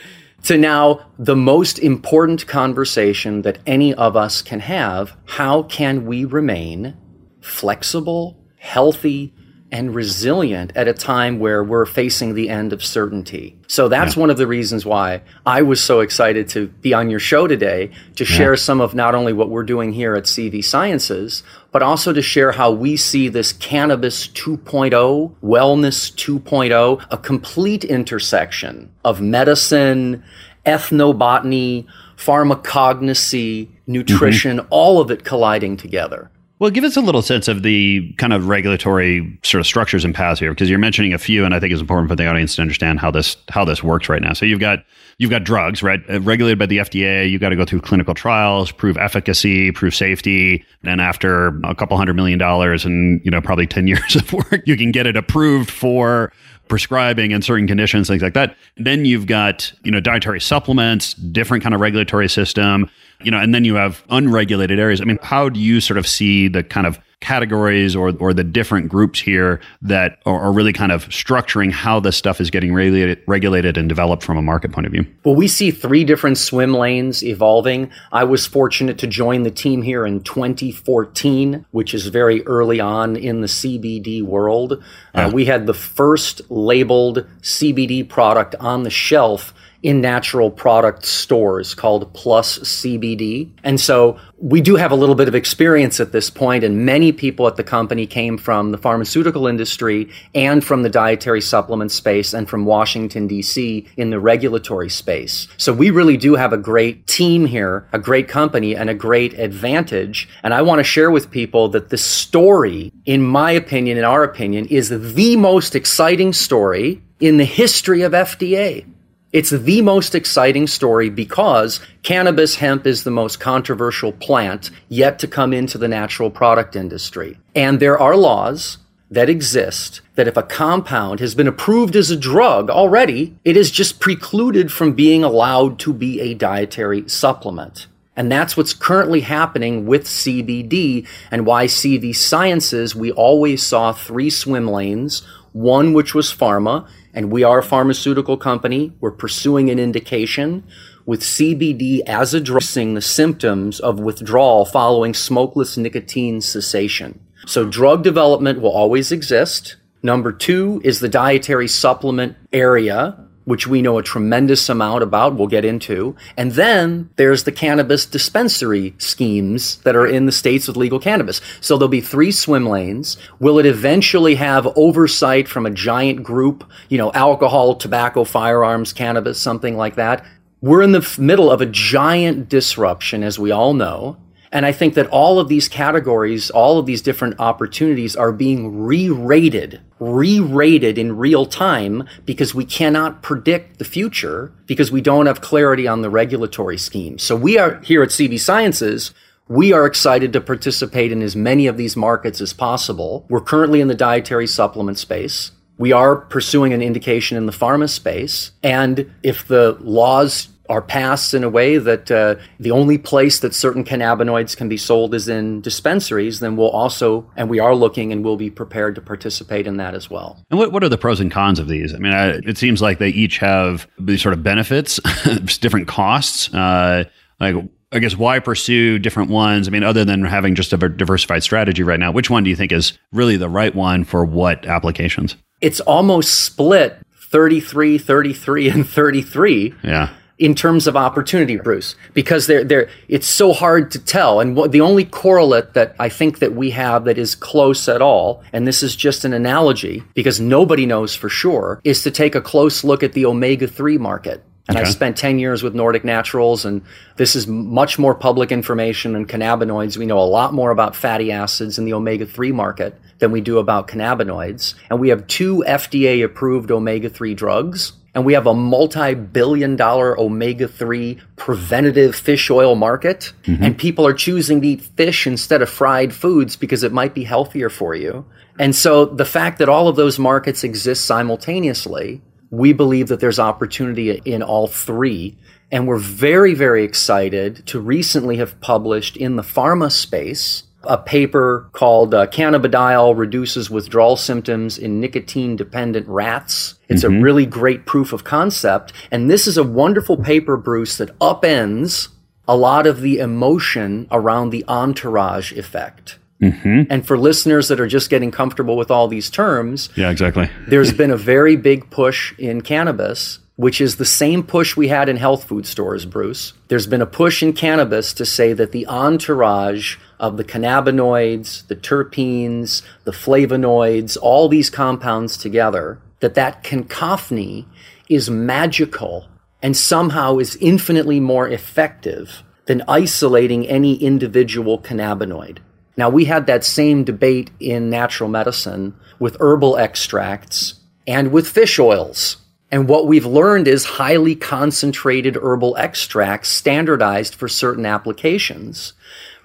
to 0.43 0.57
now 0.57 0.99
the 1.17 1.35
most 1.35 1.79
important 1.79 2.45
conversation 2.47 3.41
that 3.43 3.59
any 3.65 3.93
of 3.93 4.15
us 4.15 4.41
can 4.41 4.59
have. 4.59 5.15
How 5.25 5.63
can 5.63 6.05
we 6.05 6.25
remain 6.25 6.97
flexible, 7.41 8.37
healthy, 8.57 9.33
and 9.73 9.95
resilient 9.95 10.71
at 10.75 10.87
a 10.87 10.93
time 10.93 11.39
where 11.39 11.63
we're 11.63 11.87
facing 11.87 12.35
the 12.35 12.47
end 12.47 12.71
of 12.71 12.85
certainty. 12.85 13.57
So 13.67 13.89
that's 13.89 14.15
yeah. 14.15 14.21
one 14.21 14.29
of 14.29 14.37
the 14.37 14.45
reasons 14.45 14.85
why 14.85 15.23
I 15.47 15.63
was 15.63 15.83
so 15.83 16.01
excited 16.01 16.47
to 16.49 16.67
be 16.67 16.93
on 16.93 17.09
your 17.09 17.19
show 17.19 17.47
today 17.47 17.89
to 18.17 18.23
yeah. 18.23 18.29
share 18.29 18.55
some 18.55 18.79
of 18.79 18.93
not 18.93 19.15
only 19.15 19.33
what 19.33 19.49
we're 19.49 19.63
doing 19.63 19.91
here 19.91 20.13
at 20.13 20.25
CV 20.25 20.63
Sciences, 20.63 21.41
but 21.71 21.81
also 21.81 22.13
to 22.13 22.21
share 22.21 22.51
how 22.51 22.69
we 22.71 22.95
see 22.95 23.29
this 23.29 23.51
cannabis 23.51 24.27
2.0, 24.27 25.33
wellness 25.43 26.13
2.0, 26.13 27.05
a 27.09 27.17
complete 27.17 27.83
intersection 27.83 28.93
of 29.03 29.21
medicine, 29.21 30.23
ethnobotany, 30.67 31.87
pharmacognosy, 32.15 33.69
nutrition, 33.87 34.57
mm-hmm. 34.57 34.67
all 34.69 35.01
of 35.01 35.09
it 35.09 35.23
colliding 35.23 35.77
together. 35.77 36.29
Well, 36.59 36.69
give 36.69 36.83
us 36.83 36.95
a 36.95 37.01
little 37.01 37.21
sense 37.21 37.47
of 37.47 37.63
the 37.63 38.13
kind 38.17 38.31
of 38.31 38.47
regulatory 38.47 39.39
sort 39.43 39.59
of 39.59 39.65
structures 39.65 40.05
and 40.05 40.13
paths 40.13 40.39
here, 40.39 40.51
because 40.51 40.69
you're 40.69 40.79
mentioning 40.79 41.13
a 41.13 41.17
few, 41.17 41.45
and 41.45 41.53
I 41.53 41.59
think 41.59 41.73
it's 41.73 41.81
important 41.81 42.09
for 42.09 42.15
the 42.15 42.27
audience 42.27 42.55
to 42.55 42.61
understand 42.61 42.99
how 42.99 43.11
this 43.11 43.35
how 43.49 43.65
this 43.65 43.83
works 43.83 44.07
right 44.07 44.21
now. 44.21 44.33
So 44.33 44.45
you've 44.45 44.59
got 44.59 44.79
you've 45.17 45.31
got 45.31 45.43
drugs, 45.43 45.81
right, 45.81 45.99
uh, 46.09 46.21
regulated 46.21 46.59
by 46.59 46.67
the 46.67 46.77
FDA. 46.77 47.29
You've 47.29 47.41
got 47.41 47.49
to 47.49 47.55
go 47.55 47.65
through 47.65 47.81
clinical 47.81 48.13
trials, 48.13 48.71
prove 48.71 48.97
efficacy, 48.97 49.71
prove 49.71 49.95
safety, 49.95 50.63
and 50.83 51.01
after 51.01 51.59
a 51.63 51.73
couple 51.73 51.97
hundred 51.97 52.13
million 52.13 52.37
dollars 52.37 52.85
and 52.85 53.19
you 53.25 53.31
know 53.31 53.41
probably 53.41 53.67
ten 53.67 53.87
years 53.93 54.15
of 54.15 54.31
work, 54.31 54.61
you 54.65 54.77
can 54.77 54.91
get 54.91 55.07
it 55.07 55.17
approved 55.17 55.71
for 55.71 56.31
prescribing 56.67 57.31
in 57.31 57.41
certain 57.41 57.67
conditions, 57.67 58.07
things 58.07 58.21
like 58.21 58.33
that. 58.33 58.55
Then 58.77 59.05
you've 59.05 59.27
got, 59.27 59.71
you 59.83 59.91
know, 59.91 59.99
dietary 59.99 60.39
supplements, 60.39 61.13
different 61.13 61.61
kind 61.61 61.75
of 61.75 61.81
regulatory 61.81 62.29
system, 62.29 62.89
you 63.23 63.31
know, 63.31 63.39
and 63.39 63.53
then 63.53 63.65
you 63.65 63.75
have 63.75 64.03
unregulated 64.09 64.79
areas. 64.79 65.01
I 65.01 65.05
mean, 65.05 65.19
how 65.21 65.49
do 65.49 65.59
you 65.59 65.81
sort 65.81 65.97
of 65.97 66.07
see 66.07 66.47
the 66.47 66.63
kind 66.63 66.87
of 66.87 66.99
categories 67.23 67.95
or, 67.95 68.13
or 68.19 68.33
the 68.33 68.43
different 68.43 68.89
groups 68.89 69.17
here 69.17 69.61
that 69.81 70.19
are, 70.25 70.39
are 70.41 70.51
really 70.51 70.73
kind 70.73 70.91
of 70.91 71.07
structuring 71.07 71.71
how 71.71 71.99
this 71.99 72.17
stuff 72.17 72.41
is 72.41 72.51
getting 72.51 72.73
regulated, 72.73 73.23
regulated 73.27 73.77
and 73.77 73.87
developed 73.87 74.23
from 74.23 74.37
a 74.37 74.41
market 74.41 74.73
point 74.73 74.85
of 74.85 74.91
view? 74.91 75.07
Well, 75.23 75.33
we 75.33 75.47
see 75.47 75.71
three 75.71 76.03
different 76.03 76.37
swim 76.37 76.73
lanes 76.73 77.23
evolving. 77.23 77.89
I 78.11 78.25
was 78.25 78.45
fortunate 78.45 78.97
to 78.99 79.07
join 79.07 79.43
the 79.43 79.51
team 79.51 79.81
here 79.81 80.05
in 80.05 80.21
2014, 80.21 81.65
which 81.71 81.93
is 81.93 82.07
very 82.07 82.45
early 82.45 82.81
on 82.81 83.15
in 83.15 83.39
the 83.39 83.47
CBD 83.47 84.21
world. 84.21 84.73
Uh, 84.73 84.77
yeah. 85.15 85.27
Uh, 85.27 85.31
we 85.31 85.45
had 85.45 85.65
the 85.65 85.73
first 85.73 86.41
labeled 86.51 87.25
CBD 87.41 88.07
product 88.07 88.55
on 88.59 88.83
the 88.83 88.89
shelf 88.89 89.53
in 89.83 89.99
natural 89.99 90.49
product 90.49 91.05
stores 91.05 91.75
called 91.75 92.11
Plus 92.13 92.57
CBD. 92.59 93.51
And 93.63 93.79
so 93.79 94.17
we 94.37 94.61
do 94.61 94.77
have 94.77 94.91
a 94.91 94.95
little 94.95 95.15
bit 95.15 95.27
of 95.27 95.35
experience 95.35 95.99
at 95.99 96.13
this 96.13 96.29
point, 96.29 96.63
and 96.63 96.85
many 96.85 97.11
people 97.11 97.47
at 97.47 97.57
the 97.57 97.63
company 97.63 98.07
came 98.07 98.37
from 98.37 98.71
the 98.71 98.77
pharmaceutical 98.77 99.45
industry 99.45 100.09
and 100.33 100.63
from 100.63 100.83
the 100.83 100.89
dietary 100.89 101.41
supplement 101.41 101.91
space 101.91 102.33
and 102.33 102.49
from 102.49 102.65
Washington, 102.65 103.27
D.C. 103.27 103.85
in 103.97 104.09
the 104.09 104.19
regulatory 104.19 104.89
space. 104.89 105.49
So 105.57 105.73
we 105.73 105.89
really 105.89 106.17
do 106.17 106.35
have 106.35 106.53
a 106.53 106.57
great 106.57 107.05
team 107.05 107.45
here, 107.45 107.87
a 107.91 107.99
great 107.99 108.29
company, 108.29 108.75
and 108.75 108.89
a 108.89 108.93
great 108.93 109.33
advantage. 109.37 110.29
And 110.43 110.53
I 110.53 110.61
want 110.61 110.79
to 110.79 110.83
share 110.83 111.11
with 111.11 111.29
people 111.29 111.67
that 111.69 111.89
the 111.89 111.97
story, 111.97 112.91
in 113.05 113.21
my 113.21 113.51
opinion, 113.51 113.97
in 113.97 114.05
our 114.05 114.23
opinion, 114.23 114.65
is 114.67 114.89
the 114.89 115.35
most 115.35 115.75
exciting 115.75 116.31
story 116.31 117.01
in 117.19 117.37
the 117.37 117.45
history 117.45 118.01
of 118.01 118.13
FDA. 118.13 118.85
It's 119.33 119.49
the 119.49 119.81
most 119.81 120.13
exciting 120.13 120.67
story 120.67 121.09
because 121.09 121.79
cannabis 122.03 122.57
hemp 122.57 122.85
is 122.85 123.03
the 123.03 123.09
most 123.09 123.39
controversial 123.39 124.11
plant 124.11 124.69
yet 124.89 125.17
to 125.19 125.27
come 125.27 125.53
into 125.53 125.79
the 125.79 125.87
natural 125.87 126.29
product 126.29 126.75
industry. 126.75 127.39
And 127.55 127.79
there 127.79 127.97
are 127.97 128.15
laws 128.15 128.77
that 129.09 129.29
exist 129.29 130.01
that 130.13 130.27
if 130.27 130.37
a 130.37 130.43
compound 130.43 131.19
has 131.19 131.33
been 131.33 131.47
approved 131.47 131.95
as 131.95 132.11
a 132.11 132.15
drug 132.15 132.69
already, 132.69 133.35
it 133.43 133.57
is 133.57 133.71
just 133.71 133.99
precluded 133.99 134.71
from 134.71 134.93
being 134.93 135.23
allowed 135.23 135.79
to 135.79 135.93
be 135.93 136.21
a 136.21 136.35
dietary 136.35 137.09
supplement. 137.09 137.87
And 138.15 138.31
that's 138.31 138.55
what's 138.55 138.75
currently 138.75 139.21
happening 139.21 139.87
with 139.87 140.03
CBD 140.03 141.07
and 141.31 141.47
why 141.47 141.65
CV 141.65 142.15
Sciences, 142.15 142.95
we 142.95 143.11
always 143.11 143.63
saw 143.63 143.93
three 143.93 144.29
swim 144.29 144.67
lanes, 144.67 145.23
one 145.53 145.93
which 145.93 146.13
was 146.13 146.31
pharma, 146.31 146.87
and 147.13 147.31
we 147.31 147.43
are 147.43 147.59
a 147.59 147.63
pharmaceutical 147.63 148.37
company. 148.37 148.91
We're 148.99 149.11
pursuing 149.11 149.69
an 149.69 149.79
indication 149.79 150.63
with 151.05 151.21
CBD 151.21 152.01
as 152.07 152.33
addressing 152.33 152.93
the 152.93 153.01
symptoms 153.01 153.79
of 153.79 153.99
withdrawal 153.99 154.65
following 154.65 155.13
smokeless 155.13 155.77
nicotine 155.77 156.41
cessation. 156.41 157.19
So 157.45 157.65
drug 157.65 158.03
development 158.03 158.61
will 158.61 158.71
always 158.71 159.11
exist. 159.11 159.75
Number 160.01 160.31
two 160.31 160.81
is 160.83 160.99
the 160.99 161.09
dietary 161.09 161.67
supplement 161.67 162.35
area 162.51 163.17
which 163.45 163.67
we 163.67 163.81
know 163.81 163.97
a 163.97 164.03
tremendous 164.03 164.69
amount 164.69 165.03
about, 165.03 165.35
we'll 165.35 165.47
get 165.47 165.65
into. 165.65 166.15
And 166.37 166.53
then 166.53 167.09
there's 167.15 167.43
the 167.43 167.51
cannabis 167.51 168.05
dispensary 168.05 168.95
schemes 168.97 169.77
that 169.77 169.95
are 169.95 170.07
in 170.07 170.25
the 170.25 170.31
states 170.31 170.67
with 170.67 170.77
legal 170.77 170.99
cannabis. 170.99 171.41
So 171.61 171.77
there'll 171.77 171.89
be 171.89 172.01
three 172.01 172.31
swim 172.31 172.65
lanes. 172.65 173.17
Will 173.39 173.59
it 173.59 173.65
eventually 173.65 174.35
have 174.35 174.67
oversight 174.77 175.47
from 175.47 175.65
a 175.65 175.71
giant 175.71 176.23
group, 176.23 176.69
you 176.89 176.97
know, 176.97 177.11
alcohol, 177.13 177.75
tobacco, 177.75 178.23
firearms, 178.23 178.93
cannabis, 178.93 179.39
something 179.39 179.75
like 179.75 179.95
that? 179.95 180.25
We're 180.61 180.81
in 180.81 180.93
the 180.93 181.15
middle 181.19 181.51
of 181.51 181.59
a 181.59 181.65
giant 181.65 182.47
disruption, 182.47 183.21
as 183.21 183.37
we 183.37 183.51
all 183.51 183.73
know. 183.73 184.17
And 184.53 184.67
I 184.67 184.71
think 184.71 184.93
that 184.93 185.07
all 185.07 185.39
of 185.39 185.49
these 185.49 185.67
categories, 185.67 186.51
all 186.51 186.77
of 186.77 186.85
these 186.85 187.01
different 187.01 187.39
opportunities 187.39 188.15
are 188.15 188.31
being 188.31 188.83
re-rated, 188.83 189.81
re-rated 189.97 190.99
in 190.99 191.17
real 191.17 191.47
time 191.47 192.07
because 192.23 192.53
we 192.53 192.63
cannot 192.63 193.23
predict 193.23 193.79
the 193.79 193.83
future 193.83 194.53
because 194.67 194.91
we 194.91 195.01
don't 195.01 195.25
have 195.25 195.41
clarity 195.41 195.87
on 195.87 196.03
the 196.03 196.09
regulatory 196.11 196.77
scheme. 196.77 197.17
So 197.17 197.35
we 197.35 197.57
are 197.57 197.79
here 197.81 198.03
at 198.03 198.09
CV 198.09 198.39
Sciences. 198.39 199.11
We 199.47 199.73
are 199.73 199.87
excited 199.87 200.31
to 200.33 200.41
participate 200.41 201.11
in 201.11 201.23
as 201.23 201.35
many 201.35 201.65
of 201.65 201.75
these 201.75 201.97
markets 201.97 202.39
as 202.39 202.53
possible. 202.53 203.25
We're 203.29 203.41
currently 203.41 203.81
in 203.81 203.87
the 203.87 203.95
dietary 203.95 204.45
supplement 204.45 204.99
space. 204.99 205.51
We 205.79 205.91
are 205.91 206.15
pursuing 206.15 206.73
an 206.73 206.83
indication 206.83 207.37
in 207.37 207.47
the 207.47 207.51
pharma 207.51 207.89
space. 207.89 208.51
And 208.61 209.11
if 209.23 209.47
the 209.47 209.77
laws 209.81 210.49
are 210.69 210.81
passed 210.81 211.33
in 211.33 211.43
a 211.43 211.49
way 211.49 211.77
that 211.77 212.09
uh, 212.09 212.35
the 212.59 212.71
only 212.71 212.97
place 212.97 213.39
that 213.39 213.53
certain 213.53 213.83
cannabinoids 213.83 214.55
can 214.55 214.69
be 214.69 214.77
sold 214.77 215.13
is 215.13 215.27
in 215.27 215.59
dispensaries, 215.61 216.39
then 216.39 216.55
we'll 216.55 216.69
also, 216.69 217.29
and 217.35 217.49
we 217.49 217.59
are 217.59 217.75
looking 217.75 218.13
and 218.13 218.23
we'll 218.23 218.37
be 218.37 218.49
prepared 218.49 218.95
to 218.95 219.01
participate 219.01 219.67
in 219.67 219.77
that 219.77 219.93
as 219.93 220.09
well. 220.09 220.41
And 220.49 220.57
what, 220.57 220.71
what 220.71 220.83
are 220.83 220.89
the 220.89 220.97
pros 220.97 221.19
and 221.19 221.29
cons 221.29 221.59
of 221.59 221.67
these? 221.67 221.93
I 221.93 221.97
mean, 221.97 222.13
I, 222.13 222.27
it 222.45 222.57
seems 222.57 222.81
like 222.81 222.99
they 222.99 223.09
each 223.09 223.39
have 223.39 223.87
these 223.99 224.21
sort 224.21 224.33
of 224.33 224.41
benefits, 224.41 224.99
different 225.59 225.87
costs. 225.89 226.53
Uh, 226.53 227.03
like, 227.41 227.55
I 227.91 227.99
guess 227.99 228.15
why 228.15 228.39
pursue 228.39 228.99
different 228.99 229.29
ones? 229.29 229.67
I 229.67 229.71
mean, 229.71 229.83
other 229.83 230.05
than 230.05 230.23
having 230.23 230.55
just 230.55 230.71
a 230.71 230.77
diversified 230.77 231.43
strategy 231.43 231.83
right 231.83 231.99
now, 231.99 232.11
which 232.11 232.29
one 232.29 232.43
do 232.45 232.49
you 232.49 232.55
think 232.55 232.71
is 232.71 232.97
really 233.11 233.35
the 233.35 233.49
right 233.49 233.75
one 233.75 234.05
for 234.05 234.23
what 234.23 234.65
applications? 234.65 235.35
It's 235.59 235.81
almost 235.81 236.45
split 236.45 236.97
33, 237.31 237.97
33, 237.97 238.69
and 238.69 238.87
33. 238.87 239.73
Yeah 239.83 240.09
in 240.43 240.53
terms 240.53 240.87
of 240.87 240.97
opportunity, 240.97 241.55
Bruce, 241.55 241.95
because 242.13 242.47
they're, 242.47 242.65
they're, 242.65 242.89
it's 243.07 243.29
so 243.29 243.53
hard 243.53 243.89
to 243.89 243.97
tell. 243.97 244.41
And 244.41 244.57
what, 244.57 244.73
the 244.73 244.81
only 244.81 245.05
correlate 245.05 245.73
that 245.73 245.95
I 246.01 246.09
think 246.09 246.39
that 246.39 246.53
we 246.53 246.71
have 246.71 247.05
that 247.05 247.17
is 247.17 247.33
close 247.33 247.87
at 247.87 248.01
all, 248.01 248.43
and 248.51 248.67
this 248.67 248.83
is 248.83 248.93
just 248.93 249.23
an 249.23 249.31
analogy 249.31 250.03
because 250.13 250.41
nobody 250.41 250.85
knows 250.85 251.15
for 251.15 251.29
sure, 251.29 251.79
is 251.85 252.03
to 252.03 252.11
take 252.11 252.35
a 252.35 252.41
close 252.41 252.83
look 252.83 253.03
at 253.03 253.13
the 253.13 253.25
omega 253.25 253.69
3 253.69 253.97
market. 253.97 254.43
And 254.67 254.75
okay. 254.75 254.85
I 254.85 254.91
spent 254.91 255.15
10 255.15 255.39
years 255.39 255.63
with 255.63 255.75
Nordic 255.75 256.03
Naturals, 256.03 256.65
and 256.65 256.81
this 257.15 257.37
is 257.37 257.47
much 257.47 257.97
more 257.97 258.13
public 258.13 258.51
information 258.51 259.13
than 259.13 259.25
cannabinoids. 259.25 259.95
We 259.95 260.05
know 260.05 260.19
a 260.19 260.27
lot 260.27 260.53
more 260.53 260.71
about 260.71 260.93
fatty 260.93 261.31
acids 261.31 261.79
in 261.79 261.85
the 261.85 261.93
omega 261.93 262.25
3 262.25 262.51
market 262.51 262.99
than 263.19 263.31
we 263.31 263.39
do 263.39 263.59
about 263.59 263.87
cannabinoids. 263.87 264.73
And 264.89 264.99
we 264.99 265.07
have 265.07 265.25
two 265.27 265.63
FDA 265.65 266.21
approved 266.21 266.69
omega 266.69 267.09
3 267.09 267.33
drugs 267.33 267.93
and 268.15 268.25
we 268.25 268.33
have 268.33 268.45
a 268.45 268.53
multi-billion 268.53 269.75
dollar 269.75 270.19
omega-3 270.19 271.19
preventative 271.35 272.15
fish 272.15 272.49
oil 272.49 272.75
market 272.75 273.33
mm-hmm. 273.43 273.63
and 273.63 273.77
people 273.77 274.05
are 274.05 274.13
choosing 274.13 274.61
to 274.61 274.67
eat 274.67 274.81
fish 274.81 275.25
instead 275.25 275.61
of 275.61 275.69
fried 275.69 276.13
foods 276.13 276.55
because 276.55 276.83
it 276.83 276.91
might 276.91 277.13
be 277.13 277.23
healthier 277.23 277.69
for 277.69 277.95
you 277.95 278.25
and 278.59 278.75
so 278.75 279.05
the 279.05 279.25
fact 279.25 279.59
that 279.59 279.69
all 279.69 279.87
of 279.87 279.95
those 279.95 280.19
markets 280.19 280.63
exist 280.63 281.05
simultaneously 281.05 282.21
we 282.49 282.71
believe 282.71 283.07
that 283.07 283.19
there's 283.19 283.39
opportunity 283.39 284.11
in 284.25 284.43
all 284.43 284.67
three 284.67 285.35
and 285.71 285.87
we're 285.87 285.97
very 285.97 286.53
very 286.53 286.83
excited 286.83 287.65
to 287.65 287.79
recently 287.79 288.37
have 288.37 288.59
published 288.61 289.17
in 289.17 289.35
the 289.35 289.43
pharma 289.43 289.91
space 289.91 290.63
a 290.85 290.97
paper 290.97 291.69
called 291.71 292.13
uh, 292.13 292.27
Cannabidiol 292.27 293.17
Reduces 293.17 293.69
Withdrawal 293.69 294.15
Symptoms 294.15 294.77
in 294.77 294.99
Nicotine 294.99 295.55
Dependent 295.55 296.07
Rats. 296.07 296.75
It's 296.89 297.03
mm-hmm. 297.03 297.17
a 297.17 297.21
really 297.21 297.45
great 297.45 297.85
proof 297.85 298.13
of 298.13 298.23
concept. 298.23 298.93
And 299.11 299.29
this 299.29 299.47
is 299.47 299.57
a 299.57 299.63
wonderful 299.63 300.17
paper, 300.17 300.57
Bruce, 300.57 300.97
that 300.97 301.17
upends 301.19 302.09
a 302.47 302.57
lot 302.57 302.85
of 302.85 303.01
the 303.01 303.19
emotion 303.19 304.07
around 304.11 304.49
the 304.49 304.65
entourage 304.67 305.53
effect. 305.53 306.19
Mm-hmm. 306.41 306.83
And 306.89 307.07
for 307.07 307.17
listeners 307.17 307.69
that 307.69 307.79
are 307.79 307.87
just 307.87 308.09
getting 308.09 308.31
comfortable 308.31 308.75
with 308.75 308.91
all 308.91 309.07
these 309.07 309.29
terms, 309.29 309.89
yeah, 309.95 310.09
exactly. 310.09 310.49
there's 310.67 310.91
been 310.91 311.11
a 311.11 311.17
very 311.17 311.55
big 311.55 311.89
push 311.89 312.37
in 312.37 312.61
cannabis, 312.61 313.39
which 313.55 313.79
is 313.79 313.95
the 313.95 314.05
same 314.05 314.43
push 314.43 314.75
we 314.75 314.89
had 314.89 315.07
in 315.07 315.15
health 315.15 315.45
food 315.45 315.65
stores, 315.65 316.05
Bruce. 316.05 316.53
There's 316.67 316.87
been 316.87 317.01
a 317.01 317.05
push 317.05 317.41
in 317.41 317.53
cannabis 317.53 318.13
to 318.15 318.25
say 318.25 318.51
that 318.53 318.73
the 318.73 318.87
entourage 318.87 319.97
of 320.23 320.37
the 320.37 320.43
cannabinoids, 320.45 321.67
the 321.67 321.75
terpenes, 321.75 322.81
the 323.03 323.11
flavonoids, 323.11 324.17
all 324.21 324.47
these 324.47 324.69
compounds 324.69 325.35
together, 325.35 325.99
that 326.21 326.33
that 326.35 326.63
cacophony 326.63 327.67
is 328.07 328.29
magical 328.29 329.27
and 329.61 329.75
somehow 329.75 330.37
is 330.37 330.55
infinitely 330.61 331.19
more 331.19 331.49
effective 331.49 332.41
than 332.67 332.83
isolating 332.87 333.67
any 333.67 333.95
individual 333.95 334.79
cannabinoid. 334.79 335.57
Now, 335.97 336.09
we 336.09 336.23
had 336.23 336.47
that 336.47 336.63
same 336.63 337.03
debate 337.03 337.51
in 337.59 337.89
natural 337.89 338.29
medicine 338.29 338.95
with 339.19 339.35
herbal 339.41 339.75
extracts 339.75 340.75
and 341.05 341.33
with 341.33 341.49
fish 341.49 341.77
oils. 341.79 342.37
And 342.71 342.87
what 342.87 343.07
we've 343.07 343.25
learned 343.25 343.67
is 343.67 343.83
highly 343.83 344.35
concentrated 344.35 345.35
herbal 345.35 345.75
extracts 345.75 346.47
standardized 346.47 347.35
for 347.35 347.49
certain 347.49 347.85
applications 347.85 348.93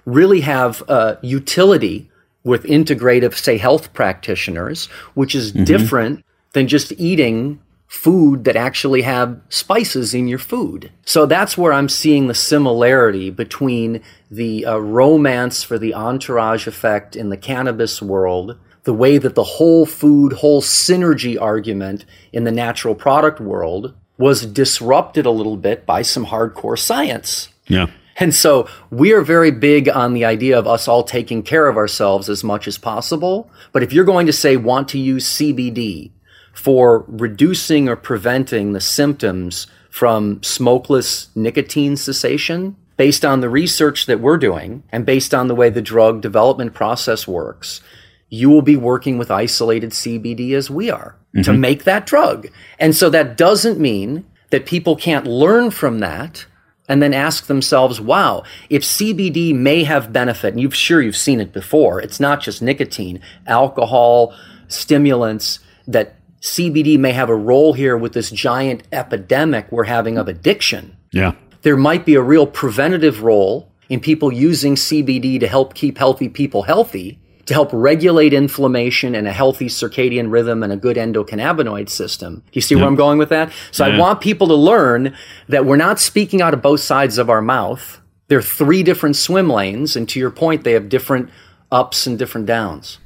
really 0.05 0.41
have 0.41 0.83
uh, 0.87 1.15
utility 1.21 2.09
with 2.43 2.63
integrative, 2.63 3.35
say, 3.35 3.57
health 3.57 3.93
practitioners, 3.93 4.87
which 5.13 5.35
is 5.35 5.51
mm-hmm. 5.51 5.65
different 5.65 6.25
than 6.53 6.67
just 6.67 6.91
eating 6.93 7.59
food 7.87 8.43
that 8.43 8.55
actually 8.55 9.01
have 9.01 9.41
spices 9.49 10.13
in 10.13 10.27
your 10.27 10.37
food. 10.37 10.91
So 11.05 11.25
that's 11.25 11.57
where 11.57 11.73
I'm 11.73 11.89
seeing 11.89 12.27
the 12.27 12.35
similarity 12.35 13.31
between 13.31 14.01
the 14.29 14.65
uh, 14.65 14.77
romance 14.77 15.63
for 15.63 15.79
the 15.79 15.95
entourage 15.95 16.67
effect 16.67 17.15
in 17.15 17.29
the 17.29 17.37
cannabis 17.37 17.99
world, 17.99 18.57
the 18.83 18.93
way 18.93 19.17
that 19.17 19.33
the 19.33 19.43
whole 19.43 19.87
food, 19.87 20.33
whole 20.33 20.61
synergy 20.61 21.39
argument 21.41 22.05
in 22.31 22.43
the 22.43 22.51
natural 22.51 22.93
product 22.93 23.39
world 23.39 23.95
was 24.19 24.45
disrupted 24.45 25.25
a 25.25 25.31
little 25.31 25.57
bit 25.57 25.85
by 25.87 26.03
some 26.03 26.27
hardcore 26.27 26.77
science. 26.77 27.49
Yeah. 27.67 27.87
And 28.19 28.35
so 28.35 28.67
we 28.89 29.13
are 29.13 29.21
very 29.21 29.49
big 29.49 29.87
on 29.87 30.13
the 30.13 30.25
idea 30.25 30.59
of 30.59 30.67
us 30.67 30.87
all 30.87 31.03
taking 31.03 31.41
care 31.41 31.67
of 31.67 31.77
ourselves 31.77 32.29
as 32.29 32.43
much 32.43 32.67
as 32.67 32.77
possible. 32.77 33.49
But 33.71 33.81
if 33.81 33.93
you're 33.93 34.05
going 34.05 34.27
to 34.27 34.33
say 34.33 34.57
want 34.57 34.89
to 34.89 34.99
use 34.99 35.37
CBD 35.37 36.11
for 36.53 37.05
reducing 37.07 37.87
or 37.87 37.95
preventing 37.95 38.73
the 38.73 38.81
symptoms 38.81 39.67
from 39.89 40.43
smokeless 40.43 41.29
nicotine 41.33 41.95
cessation, 41.95 42.75
based 42.99 43.23
on 43.23 43.39
the 43.39 43.49
research 43.49 44.07
that 44.07 44.19
we're 44.19 44.37
doing 44.37 44.83
and 44.91 45.05
based 45.05 45.33
on 45.33 45.47
the 45.47 45.55
way 45.55 45.69
the 45.69 45.81
drug 45.81 46.19
development 46.19 46.73
process 46.73 47.25
works, 47.25 47.79
you 48.27 48.49
will 48.49 48.61
be 48.61 48.75
working 48.75 49.17
with 49.17 49.31
isolated 49.31 49.91
CBD 49.91 50.51
as 50.51 50.69
we 50.69 50.91
are 50.91 51.15
mm-hmm. 51.33 51.43
to 51.43 51.53
make 51.53 51.85
that 51.85 52.05
drug. 52.05 52.49
And 52.77 52.93
so 52.93 53.09
that 53.09 53.37
doesn't 53.37 53.79
mean 53.79 54.25
that 54.49 54.65
people 54.65 54.97
can't 54.97 55.25
learn 55.25 55.71
from 55.71 55.99
that 55.99 56.45
and 56.89 57.01
then 57.01 57.13
ask 57.13 57.45
themselves, 57.45 58.01
wow, 58.01 58.43
if 58.69 58.81
CBD 58.81 59.55
may 59.55 59.83
have 59.83 60.11
benefit, 60.11 60.53
and 60.53 60.61
you've 60.61 60.75
sure 60.75 61.01
you've 61.01 61.15
seen 61.15 61.39
it 61.39 61.53
before, 61.53 62.01
it's 62.01 62.19
not 62.19 62.41
just 62.41 62.61
nicotine, 62.61 63.21
alcohol, 63.45 64.35
stimulants, 64.67 65.59
that 65.87 66.15
CBD 66.41 66.97
may 66.97 67.11
have 67.11 67.29
a 67.29 67.35
role 67.35 67.73
here 67.73 67.95
with 67.95 68.13
this 68.13 68.31
giant 68.31 68.83
epidemic 68.91 69.71
we're 69.71 69.83
having 69.83 70.17
of 70.17 70.27
addiction. 70.27 70.97
Yeah. 71.11 71.33
There 71.61 71.77
might 71.77 72.05
be 72.05 72.15
a 72.15 72.21
real 72.21 72.47
preventative 72.47 73.21
role 73.21 73.71
in 73.87 73.99
people 73.99 74.31
using 74.31 74.75
CBD 74.75 75.39
to 75.39 75.47
help 75.47 75.75
keep 75.75 75.97
healthy 75.97 76.29
people 76.29 76.63
healthy 76.63 77.19
to 77.49 77.55
help 77.55 77.71
regulate 77.73 78.31
inflammation 78.31 79.15
and 79.15 79.27
a 79.27 79.33
healthy 79.33 79.65
circadian 79.65 80.31
rhythm 80.31 80.61
and 80.61 80.71
a 80.71 80.77
good 80.77 80.97
endocannabinoid 80.97 81.89
system. 81.89 82.43
You 82.53 82.61
see 82.61 82.75
yep. 82.75 82.81
where 82.81 82.87
I'm 82.87 82.95
going 82.95 83.17
with 83.17 83.29
that? 83.29 83.51
So 83.71 83.87
yeah. 83.87 83.95
I 83.95 83.99
want 83.99 84.21
people 84.21 84.47
to 84.49 84.53
learn 84.53 85.15
that 85.47 85.65
we're 85.65 85.75
not 85.75 85.99
speaking 85.99 86.43
out 86.43 86.53
of 86.53 86.61
both 86.61 86.79
sides 86.79 87.17
of 87.17 87.27
our 87.27 87.41
mouth. 87.41 87.99
There 88.27 88.37
are 88.37 88.43
three 88.43 88.83
different 88.83 89.15
swim 89.15 89.49
lanes, 89.49 89.95
and 89.95 90.07
to 90.09 90.19
your 90.19 90.29
point, 90.29 90.63
they 90.63 90.73
have 90.73 90.89
different 90.89 91.31
ups 91.71 92.05
and 92.05 92.19
different 92.19 92.45
downs. 92.45 92.99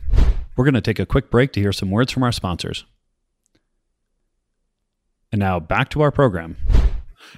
We're 0.58 0.66
going 0.66 0.74
to 0.74 0.82
take 0.82 1.00
a 1.00 1.06
quick 1.06 1.32
break 1.32 1.54
to 1.54 1.62
hear 1.62 1.72
some 1.72 1.90
words 1.90 2.12
from 2.12 2.24
our 2.24 2.34
sponsors. 2.34 2.84
And 5.32 5.40
now 5.40 5.62
back 5.62 5.88
to 5.92 6.02
our 6.02 6.12
program. 6.12 6.58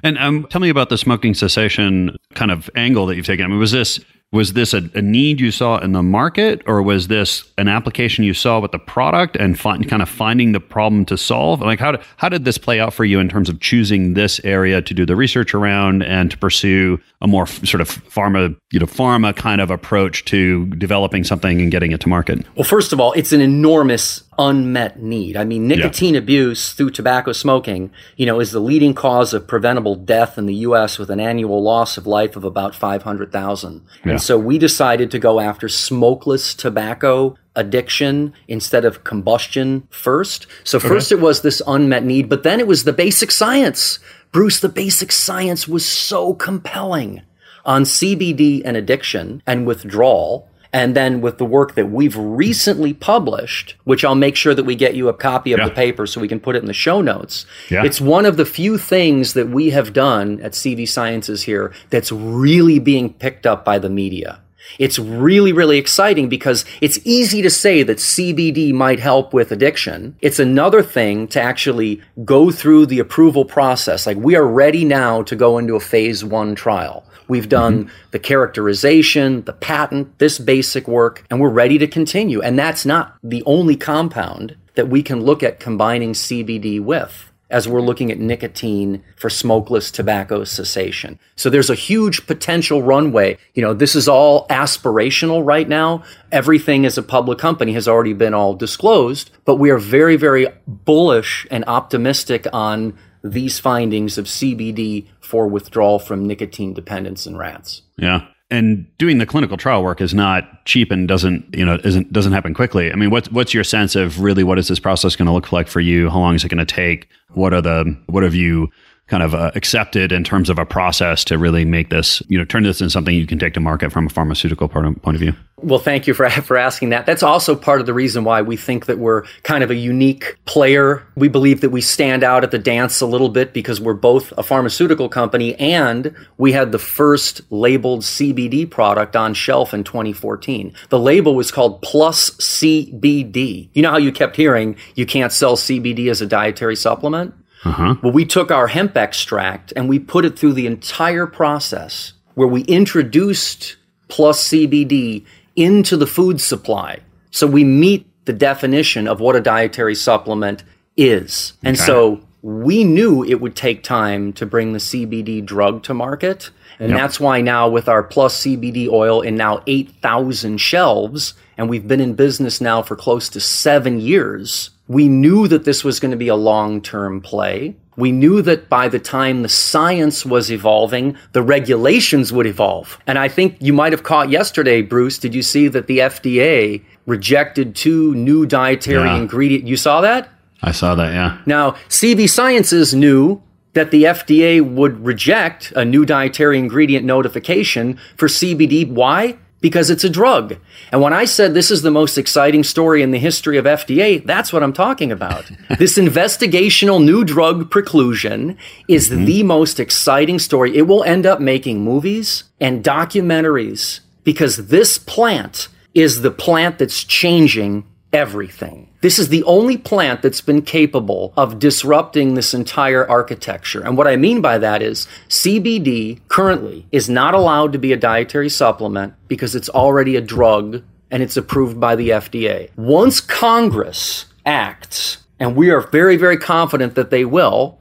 And 0.01 0.17
um, 0.17 0.47
tell 0.49 0.59
me 0.59 0.69
about 0.69 0.89
the 0.89 0.97
smoking 0.97 1.35
cessation 1.35 2.17
kind 2.33 2.49
of 2.49 2.67
angle 2.75 3.05
that 3.05 3.15
you've 3.15 3.27
taken. 3.27 3.45
I 3.45 3.47
mean, 3.47 3.59
was 3.59 3.71
this 3.71 3.99
was 4.31 4.53
this 4.53 4.73
a, 4.73 4.89
a, 4.93 5.01
need 5.01 5.39
you 5.39 5.49
saw 5.49 5.77
in 5.77 5.93
the 5.93 6.03
market 6.03 6.61
or 6.65 6.81
was 6.81 7.07
this 7.07 7.45
an 7.57 7.67
application 7.69 8.23
you 8.23 8.33
saw 8.33 8.59
with 8.59 8.71
the 8.71 8.79
product 8.79 9.37
and 9.37 9.57
kind 9.57 10.01
of 10.01 10.09
finding 10.09 10.51
the 10.51 10.59
problem 10.59 11.05
to 11.05 11.17
solve? 11.17 11.61
Like 11.61 11.79
how, 11.79 11.97
how 12.17 12.27
did 12.27 12.43
this 12.43 12.57
play 12.57 12.79
out 12.79 12.93
for 12.93 13.05
you 13.05 13.19
in 13.19 13.29
terms 13.29 13.47
of 13.47 13.61
choosing 13.61 14.13
this 14.13 14.41
area 14.43 14.81
to 14.81 14.93
do 14.93 15.05
the 15.05 15.15
research 15.15 15.53
around 15.53 16.03
and 16.03 16.31
to 16.31 16.37
pursue 16.37 16.99
a 17.21 17.27
more 17.27 17.43
f- 17.43 17.65
sort 17.65 17.79
of 17.79 17.89
pharma 17.89 18.55
you 18.71 18.79
know 18.79 18.85
pharma 18.85 19.33
kind 19.35 19.61
of 19.61 19.71
approach 19.71 20.25
to 20.25 20.65
developing 20.67 21.23
something 21.23 21.61
and 21.61 21.71
getting 21.71 21.93
it 21.93 22.01
to 22.01 22.09
market? 22.09 22.45
Well 22.55 22.65
first 22.65 22.91
of 22.91 22.99
all 22.99 23.13
it's 23.13 23.31
an 23.31 23.41
enormous 23.41 24.23
unmet 24.37 25.01
need. 25.01 25.37
I 25.37 25.43
mean, 25.43 25.67
nicotine 25.67 26.13
yeah. 26.13 26.19
abuse 26.19 26.73
through 26.73 26.91
tobacco 26.91 27.31
smoking, 27.31 27.91
you 28.15 28.25
know, 28.25 28.39
is 28.39 28.51
the 28.51 28.59
leading 28.59 28.93
cause 28.93 29.33
of 29.33 29.47
preventable 29.47 29.95
death 29.95 30.37
in 30.37 30.45
the 30.45 30.55
U.S. 30.55 30.97
with 30.97 31.09
an 31.09 31.19
annual 31.19 31.61
loss 31.61 31.97
of 31.97 32.07
life 32.07 32.35
of 32.35 32.43
about 32.43 32.75
500,000. 32.75 33.85
Yeah. 34.03 34.11
And 34.11 34.21
so 34.21 34.37
we 34.37 34.57
decided 34.57 35.11
to 35.11 35.19
go 35.19 35.39
after 35.39 35.69
smokeless 35.69 36.53
tobacco 36.53 37.37
addiction 37.55 38.33
instead 38.47 38.85
of 38.85 39.03
combustion 39.03 39.87
first. 39.89 40.47
So 40.63 40.79
first 40.79 41.11
okay. 41.11 41.19
it 41.19 41.23
was 41.23 41.41
this 41.41 41.61
unmet 41.65 42.03
need, 42.03 42.29
but 42.29 42.43
then 42.43 42.59
it 42.59 42.67
was 42.67 42.83
the 42.83 42.93
basic 42.93 43.31
science. 43.31 43.99
Bruce, 44.31 44.59
the 44.59 44.69
basic 44.69 45.11
science 45.11 45.67
was 45.67 45.85
so 45.85 46.33
compelling 46.33 47.21
on 47.65 47.83
CBD 47.83 48.61
and 48.63 48.77
addiction 48.77 49.41
and 49.47 49.65
withdrawal 49.65 50.49
and 50.75 50.93
then 50.93 51.21
with 51.21 51.37
the 51.37 51.45
work 51.45 51.75
that 51.75 51.89
we've 51.89 52.17
recently 52.17 52.93
published, 52.93 53.75
which 53.85 54.03
I'll 54.03 54.13
make 54.13 54.35
sure 54.35 54.53
that 54.53 54.65
we 54.65 54.75
get 54.75 54.93
you 54.93 55.07
a 55.07 55.13
copy 55.13 55.53
of 55.53 55.59
yeah. 55.59 55.69
the 55.69 55.73
paper 55.73 56.05
so 56.05 56.19
we 56.19 56.27
can 56.27 56.41
put 56.41 56.57
it 56.57 56.59
in 56.59 56.65
the 56.65 56.73
show 56.73 56.99
notes. 56.99 57.45
Yeah. 57.69 57.85
It's 57.85 58.01
one 58.01 58.25
of 58.25 58.35
the 58.35 58.45
few 58.45 58.77
things 58.77 59.35
that 59.35 59.47
we 59.47 59.69
have 59.69 59.93
done 59.93 60.41
at 60.41 60.51
CV 60.51 60.85
Sciences 60.85 61.43
here 61.43 61.73
that's 61.91 62.11
really 62.11 62.79
being 62.79 63.13
picked 63.13 63.45
up 63.45 63.63
by 63.63 63.79
the 63.79 63.89
media. 63.89 64.41
It's 64.77 64.99
really, 64.99 65.53
really 65.53 65.77
exciting 65.77 66.27
because 66.27 66.65
it's 66.81 66.99
easy 67.05 67.41
to 67.41 67.49
say 67.49 67.81
that 67.83 67.97
CBD 67.97 68.73
might 68.73 68.99
help 68.99 69.33
with 69.33 69.53
addiction. 69.53 70.17
It's 70.19 70.39
another 70.39 70.83
thing 70.83 71.29
to 71.29 71.41
actually 71.41 72.01
go 72.25 72.51
through 72.51 72.87
the 72.87 72.99
approval 72.99 73.45
process. 73.45 74.05
Like 74.05 74.17
we 74.17 74.35
are 74.35 74.45
ready 74.45 74.83
now 74.83 75.23
to 75.23 75.37
go 75.37 75.57
into 75.57 75.75
a 75.75 75.79
phase 75.79 76.25
one 76.25 76.53
trial. 76.53 77.05
We've 77.27 77.49
done 77.49 77.85
mm-hmm. 77.85 77.95
the 78.11 78.19
characterization, 78.19 79.43
the 79.43 79.53
patent, 79.53 80.19
this 80.19 80.39
basic 80.39 80.87
work, 80.87 81.25
and 81.29 81.39
we're 81.39 81.49
ready 81.49 81.77
to 81.77 81.87
continue. 81.87 82.41
And 82.41 82.57
that's 82.57 82.85
not 82.85 83.17
the 83.23 83.43
only 83.45 83.75
compound 83.75 84.55
that 84.75 84.89
we 84.89 85.01
can 85.01 85.21
look 85.21 85.43
at 85.43 85.59
combining 85.59 86.13
CBD 86.13 86.81
with 86.81 87.31
as 87.49 87.67
we're 87.67 87.81
looking 87.81 88.11
at 88.11 88.19
nicotine 88.19 89.03
for 89.15 89.29
smokeless 89.29 89.91
tobacco 89.91 90.43
cessation. 90.43 91.19
So 91.35 91.49
there's 91.49 91.69
a 91.69 91.75
huge 91.75 92.25
potential 92.25 92.81
runway. 92.81 93.37
You 93.53 93.61
know, 93.61 93.73
this 93.73 93.95
is 93.95 94.07
all 94.07 94.47
aspirational 94.47 95.45
right 95.45 95.69
now. 95.69 96.03
Everything 96.31 96.85
as 96.85 96.97
a 96.97 97.03
public 97.03 97.37
company 97.37 97.73
has 97.73 97.87
already 97.87 98.13
been 98.13 98.33
all 98.33 98.55
disclosed, 98.55 99.29
but 99.45 99.55
we 99.55 99.69
are 99.69 99.77
very, 99.77 100.15
very 100.15 100.47
bullish 100.67 101.45
and 101.51 101.63
optimistic 101.67 102.47
on 102.51 102.97
these 103.25 103.59
findings 103.59 104.17
of 104.17 104.25
CBD 104.25 105.07
for 105.19 105.47
withdrawal 105.47 105.99
from 105.99 106.25
nicotine 106.25 106.73
dependence 106.73 107.25
in 107.25 107.35
rats. 107.35 107.81
Yeah. 107.97 108.27
And 108.51 108.85
doing 108.99 109.17
the 109.17 109.25
clinical 109.25 109.57
trial 109.57 109.83
work 109.83 109.99
is 109.99 110.13
not 110.13 110.65
cheap 110.65 110.91
and 110.91 111.07
doesn't, 111.07 111.55
you 111.55 111.65
know, 111.65 111.79
isn't 111.83 112.13
doesn't 112.13 112.31
happen 112.31 112.53
quickly. 112.53 112.91
I 112.91 112.95
mean, 112.95 113.09
what's 113.09 113.29
what's 113.31 113.53
your 113.53 113.63
sense 113.63 113.95
of 113.95 114.21
really 114.21 114.43
what 114.43 114.59
is 114.59 114.67
this 114.67 114.79
process 114.79 115.15
going 115.15 115.25
to 115.25 115.31
look 115.31 115.51
like 115.51 115.67
for 115.67 115.79
you? 115.79 116.11
How 116.11 116.19
long 116.19 116.35
is 116.35 116.43
it 116.43 116.49
going 116.49 116.65
to 116.65 116.73
take? 116.73 117.09
What 117.33 117.53
are 117.53 117.61
the 117.61 117.97
what 118.05 118.21
have 118.21 118.35
you 118.35 118.69
kind 119.07 119.23
of 119.23 119.33
uh, 119.33 119.51
accepted 119.55 120.11
in 120.11 120.23
terms 120.23 120.49
of 120.49 120.59
a 120.59 120.65
process 120.65 121.23
to 121.25 121.37
really 121.37 121.65
make 121.65 121.89
this, 121.89 122.21
you 122.27 122.37
know, 122.37 122.45
turn 122.45 122.63
this 122.63 122.81
into 122.81 122.91
something 122.91 123.15
you 123.15 123.27
can 123.27 123.39
take 123.39 123.53
to 123.53 123.59
market 123.59 123.91
from 123.91 124.07
a 124.07 124.09
pharmaceutical 124.09 124.67
point 124.67 125.07
of 125.07 125.19
view? 125.19 125.33
Well, 125.65 125.79
thank 125.79 126.05
you 126.05 126.13
for, 126.13 126.29
for 126.29 126.57
asking 126.57 126.89
that. 126.89 127.07
That's 127.07 127.23
also 127.23 127.55
part 127.55 127.79
of 127.79 127.87
the 127.87 127.93
reason 127.93 128.23
why 128.23 128.43
we 128.43 128.55
think 128.55 128.85
that 128.85 128.99
we're 128.99 129.23
kind 129.41 129.63
of 129.63 129.71
a 129.71 129.75
unique 129.75 130.37
player. 130.45 131.01
We 131.15 131.27
believe 131.27 131.61
that 131.61 131.71
we 131.71 131.81
stand 131.81 132.23
out 132.23 132.43
at 132.43 132.51
the 132.51 132.59
dance 132.59 133.01
a 133.01 133.07
little 133.07 133.29
bit 133.29 133.51
because 133.51 133.81
we're 133.81 133.95
both 133.95 134.31
a 134.37 134.43
pharmaceutical 134.43 135.09
company 135.09 135.55
and 135.55 136.15
we 136.37 136.51
had 136.51 136.71
the 136.71 136.77
first 136.77 137.41
labeled 137.49 138.01
CBD 138.01 138.69
product 138.69 139.15
on 139.15 139.33
shelf 139.33 139.73
in 139.73 139.83
2014. 139.83 140.71
The 140.89 140.99
label 140.99 141.33
was 141.33 141.51
called 141.51 141.81
Plus 141.81 142.29
CBD. 142.31 143.69
You 143.73 143.81
know 143.81 143.89
how 143.89 143.97
you 143.97 144.11
kept 144.11 144.35
hearing 144.35 144.77
you 144.93 145.07
can't 145.07 145.31
sell 145.31 145.55
CBD 145.55 146.11
as 146.11 146.21
a 146.21 146.27
dietary 146.27 146.75
supplement? 146.75 147.33
Uh-huh. 147.63 147.95
Well, 148.03 148.11
we 148.11 148.25
took 148.25 148.51
our 148.51 148.67
hemp 148.67 148.95
extract 148.95 149.73
and 149.75 149.89
we 149.89 149.97
put 149.97 150.25
it 150.25 150.37
through 150.37 150.53
the 150.53 150.67
entire 150.67 151.25
process 151.25 152.13
where 152.35 152.47
we 152.47 152.61
introduced 152.65 153.77
plus 154.07 154.49
CBD 154.49 155.25
into 155.55 155.97
the 155.97 156.07
food 156.07 156.41
supply. 156.41 156.99
So 157.31 157.47
we 157.47 157.63
meet 157.63 158.07
the 158.25 158.33
definition 158.33 159.07
of 159.07 159.19
what 159.19 159.35
a 159.35 159.41
dietary 159.41 159.95
supplement 159.95 160.63
is. 160.97 161.53
And 161.63 161.75
okay. 161.75 161.85
so 161.85 162.21
we 162.41 162.83
knew 162.83 163.23
it 163.23 163.41
would 163.41 163.55
take 163.55 163.83
time 163.83 164.31
to 164.33 164.45
bring 164.45 164.73
the 164.73 164.79
CBD 164.79 165.43
drug 165.43 165.83
to 165.83 165.93
market. 165.93 166.51
And 166.79 166.91
yep. 166.91 166.99
that's 166.99 167.19
why 167.19 167.41
now 167.41 167.69
with 167.69 167.87
our 167.87 168.03
plus 168.03 168.41
CBD 168.41 168.89
oil 168.89 169.21
in 169.21 169.35
now 169.35 169.63
8,000 169.65 170.57
shelves, 170.57 171.33
and 171.57 171.69
we've 171.69 171.87
been 171.87 172.01
in 172.01 172.13
business 172.13 172.59
now 172.59 172.81
for 172.81 172.95
close 172.95 173.29
to 173.29 173.39
seven 173.39 173.99
years, 173.99 174.71
we 174.87 175.07
knew 175.07 175.47
that 175.47 175.65
this 175.65 175.83
was 175.83 175.99
going 175.99 176.11
to 176.11 176.17
be 176.17 176.27
a 176.27 176.35
long 176.35 176.81
term 176.81 177.21
play. 177.21 177.75
We 177.97 178.11
knew 178.11 178.41
that 178.41 178.69
by 178.69 178.89
the 178.89 178.99
time 178.99 179.41
the 179.41 179.49
science 179.49 180.25
was 180.25 180.51
evolving, 180.51 181.17
the 181.31 181.41
regulations 181.41 182.33
would 182.33 182.45
evolve. 182.45 182.99
And 183.07 183.17
I 183.17 183.27
think 183.27 183.57
you 183.59 183.73
might 183.73 183.93
have 183.93 184.03
caught 184.03 184.29
yesterday, 184.29 184.81
Bruce. 184.81 185.17
Did 185.17 185.33
you 185.33 185.41
see 185.41 185.67
that 185.69 185.87
the 185.87 185.99
FDA 185.99 186.83
rejected 187.05 187.75
two 187.75 188.13
new 188.15 188.45
dietary 188.45 189.07
yeah. 189.07 189.17
ingredients? 189.17 189.69
You 189.69 189.77
saw 189.77 190.01
that? 190.01 190.29
I 190.61 190.71
saw 190.71 190.95
that, 190.95 191.13
yeah. 191.13 191.37
Now, 191.45 191.71
CV 191.89 192.29
Sciences 192.29 192.93
knew 192.93 193.41
that 193.73 193.91
the 193.91 194.05
FDA 194.05 194.61
would 194.61 195.05
reject 195.05 195.71
a 195.75 195.85
new 195.85 196.05
dietary 196.05 196.57
ingredient 196.57 197.05
notification 197.05 197.99
for 198.15 198.27
CBD. 198.27 198.89
Why? 198.89 199.37
Because 199.65 199.89
it's 199.89 200.03
a 200.03 200.09
drug. 200.11 200.57
And 200.91 201.01
when 201.01 201.11
I 201.11 201.25
said 201.25 201.55
this 201.55 201.71
is 201.71 201.81
the 201.81 201.89
most 201.89 202.19
exciting 202.19 202.63
story 202.63 203.01
in 203.01 203.09
the 203.09 203.17
history 203.17 203.57
of 203.57 203.65
FDA, 203.65 204.23
that's 204.23 204.53
what 204.53 204.61
I'm 204.61 204.73
talking 204.73 205.11
about. 205.11 205.43
this 205.79 205.97
investigational 205.97 207.03
new 207.03 207.23
drug 207.23 207.71
preclusion 207.71 208.57
is 208.87 209.09
mm-hmm. 209.09 209.25
the 209.25 209.41
most 209.41 209.79
exciting 209.79 210.37
story. 210.37 210.77
It 210.77 210.83
will 210.83 211.03
end 211.03 211.25
up 211.25 211.39
making 211.39 211.83
movies 211.83 212.43
and 212.61 212.83
documentaries 212.83 214.01
because 214.23 214.67
this 214.67 214.99
plant 214.99 215.67
is 215.95 216.21
the 216.21 216.29
plant 216.29 216.77
that's 216.77 217.03
changing 217.03 217.87
everything. 218.13 218.84
This 219.05 219.19
is 219.19 219.29
the 219.29 219.43
only 219.43 219.77
plant 219.77 220.23
that's 220.23 220.41
been 220.41 220.63
capable 220.63 221.31
of 221.37 221.59
disrupting 221.59 222.33
this 222.33 222.55
entire 222.55 223.07
architecture. 223.07 223.85
And 223.85 223.95
what 223.95 224.07
I 224.07 224.15
mean 224.15 224.41
by 224.41 224.57
that 224.57 224.81
is 224.81 225.07
CBD 225.29 226.21
currently 226.27 226.87
is 226.91 227.07
not 227.07 227.35
allowed 227.35 227.71
to 227.73 227.77
be 227.77 227.93
a 227.93 227.97
dietary 227.97 228.49
supplement 228.49 229.13
because 229.27 229.53
it's 229.53 229.69
already 229.69 230.15
a 230.15 230.21
drug 230.21 230.81
and 231.11 231.21
it's 231.21 231.37
approved 231.37 231.79
by 231.79 231.95
the 231.95 232.09
FDA. 232.09 232.75
Once 232.75 233.21
Congress 233.21 234.25
acts, 234.43 235.17
and 235.39 235.55
we 235.55 235.69
are 235.69 235.81
very, 235.81 236.17
very 236.17 236.37
confident 236.37 236.95
that 236.95 237.11
they 237.11 237.25
will, 237.25 237.77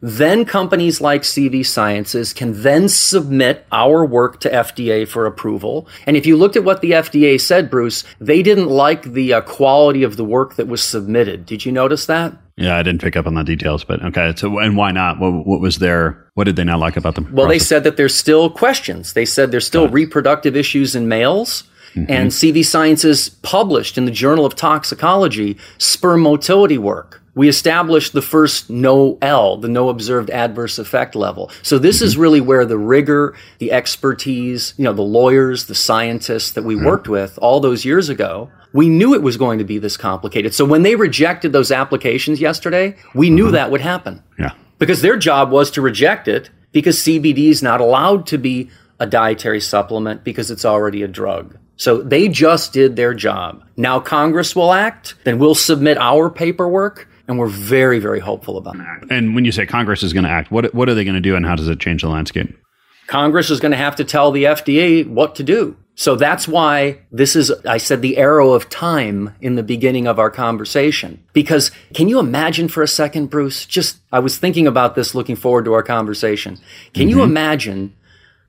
then 0.00 0.44
companies 0.44 1.00
like 1.00 1.22
CV 1.22 1.64
Sciences 1.64 2.32
can 2.32 2.62
then 2.62 2.88
submit 2.88 3.66
our 3.70 4.04
work 4.04 4.40
to 4.40 4.50
FDA 4.50 5.06
for 5.06 5.26
approval. 5.26 5.86
And 6.06 6.16
if 6.16 6.26
you 6.26 6.36
looked 6.36 6.56
at 6.56 6.64
what 6.64 6.80
the 6.80 6.92
FDA 6.92 7.40
said, 7.40 7.70
Bruce, 7.70 8.04
they 8.18 8.42
didn't 8.42 8.68
like 8.68 9.12
the 9.12 9.34
uh, 9.34 9.40
quality 9.42 10.02
of 10.02 10.16
the 10.16 10.24
work 10.24 10.56
that 10.56 10.68
was 10.68 10.82
submitted. 10.82 11.44
Did 11.44 11.66
you 11.66 11.72
notice 11.72 12.06
that? 12.06 12.34
Yeah, 12.56 12.76
I 12.76 12.82
didn't 12.82 13.00
pick 13.00 13.16
up 13.16 13.26
on 13.26 13.34
the 13.34 13.42
details, 13.42 13.84
but 13.84 14.02
okay. 14.04 14.34
So, 14.36 14.58
and 14.58 14.76
why 14.76 14.90
not? 14.92 15.18
What, 15.18 15.46
what 15.46 15.60
was 15.60 15.78
their? 15.78 16.26
What 16.34 16.44
did 16.44 16.56
they 16.56 16.64
not 16.64 16.78
like 16.78 16.96
about 16.96 17.14
them? 17.14 17.24
Well, 17.24 17.46
process? 17.46 17.48
they 17.48 17.58
said 17.64 17.84
that 17.84 17.96
there's 17.96 18.14
still 18.14 18.50
questions. 18.50 19.14
They 19.14 19.24
said 19.24 19.50
there's 19.50 19.66
still 19.66 19.88
reproductive 19.88 20.56
issues 20.56 20.94
in 20.94 21.08
males. 21.08 21.64
Mm-hmm. 21.94 22.12
And 22.12 22.30
CV 22.30 22.64
Sciences 22.64 23.30
published 23.30 23.98
in 23.98 24.04
the 24.04 24.12
Journal 24.12 24.46
of 24.46 24.54
Toxicology 24.54 25.58
sperm 25.78 26.20
motility 26.20 26.78
work 26.78 27.19
we 27.40 27.48
established 27.48 28.12
the 28.12 28.20
first 28.20 28.68
NOAEL, 28.68 29.62
the 29.62 29.68
no 29.68 29.88
observed 29.88 30.28
adverse 30.28 30.78
effect 30.78 31.14
level. 31.14 31.50
So 31.62 31.78
this 31.78 31.96
mm-hmm. 31.96 32.04
is 32.04 32.16
really 32.18 32.42
where 32.42 32.66
the 32.66 32.76
rigor, 32.76 33.34
the 33.56 33.72
expertise, 33.72 34.74
you 34.76 34.84
know, 34.84 34.92
the 34.92 35.00
lawyers, 35.00 35.64
the 35.64 35.74
scientists 35.74 36.52
that 36.52 36.64
we 36.64 36.74
mm-hmm. 36.74 36.84
worked 36.84 37.08
with 37.08 37.38
all 37.40 37.58
those 37.58 37.82
years 37.82 38.10
ago, 38.10 38.50
we 38.74 38.90
knew 38.90 39.14
it 39.14 39.22
was 39.22 39.38
going 39.38 39.58
to 39.58 39.64
be 39.64 39.78
this 39.78 39.96
complicated. 39.96 40.52
So 40.52 40.66
when 40.66 40.82
they 40.82 40.96
rejected 40.96 41.54
those 41.54 41.72
applications 41.72 42.42
yesterday, 42.42 42.94
we 43.14 43.30
knew 43.30 43.44
mm-hmm. 43.44 43.52
that 43.54 43.70
would 43.70 43.80
happen. 43.80 44.22
Yeah. 44.38 44.52
Because 44.78 45.00
their 45.00 45.16
job 45.16 45.50
was 45.50 45.70
to 45.70 45.80
reject 45.80 46.28
it 46.28 46.50
because 46.72 46.98
CBD 46.98 47.48
is 47.48 47.62
not 47.62 47.80
allowed 47.80 48.26
to 48.26 48.36
be 48.36 48.68
a 48.98 49.06
dietary 49.06 49.62
supplement 49.62 50.24
because 50.24 50.50
it's 50.50 50.66
already 50.66 51.02
a 51.02 51.08
drug. 51.08 51.56
So 51.76 52.02
they 52.02 52.28
just 52.28 52.74
did 52.74 52.96
their 52.96 53.14
job. 53.14 53.64
Now 53.78 53.98
Congress 53.98 54.54
will 54.54 54.74
act, 54.74 55.14
then 55.24 55.38
we'll 55.38 55.54
submit 55.54 55.96
our 55.96 56.28
paperwork 56.28 57.06
and 57.30 57.38
we're 57.38 57.46
very, 57.46 58.00
very 58.00 58.18
hopeful 58.18 58.58
about 58.58 58.76
that. 58.76 59.06
And 59.08 59.36
when 59.36 59.44
you 59.44 59.52
say 59.52 59.64
Congress 59.64 60.02
is 60.02 60.12
going 60.12 60.24
to 60.24 60.30
act, 60.30 60.50
what, 60.50 60.74
what 60.74 60.88
are 60.88 60.94
they 60.94 61.04
going 61.04 61.14
to 61.14 61.20
do 61.20 61.36
and 61.36 61.46
how 61.46 61.54
does 61.54 61.68
it 61.68 61.78
change 61.78 62.02
the 62.02 62.08
landscape? 62.08 62.58
Congress 63.06 63.50
is 63.50 63.60
going 63.60 63.70
to 63.70 63.78
have 63.78 63.94
to 63.96 64.04
tell 64.04 64.32
the 64.32 64.44
FDA 64.44 65.06
what 65.06 65.36
to 65.36 65.44
do. 65.44 65.76
So 65.94 66.16
that's 66.16 66.48
why 66.48 67.02
this 67.12 67.36
is, 67.36 67.52
I 67.64 67.76
said, 67.76 68.02
the 68.02 68.16
arrow 68.16 68.52
of 68.52 68.68
time 68.68 69.34
in 69.40 69.54
the 69.54 69.62
beginning 69.62 70.08
of 70.08 70.18
our 70.18 70.30
conversation. 70.30 71.22
Because 71.32 71.70
can 71.94 72.08
you 72.08 72.18
imagine 72.18 72.68
for 72.68 72.82
a 72.82 72.88
second, 72.88 73.30
Bruce? 73.30 73.64
Just, 73.64 73.98
I 74.10 74.18
was 74.18 74.36
thinking 74.36 74.66
about 74.66 74.96
this 74.96 75.14
looking 75.14 75.36
forward 75.36 75.66
to 75.66 75.72
our 75.72 75.82
conversation. 75.84 76.58
Can 76.94 77.08
mm-hmm. 77.08 77.18
you 77.18 77.22
imagine 77.22 77.94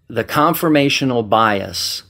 the 0.07 0.23
confirmational 0.23 1.27
bias 1.27 2.03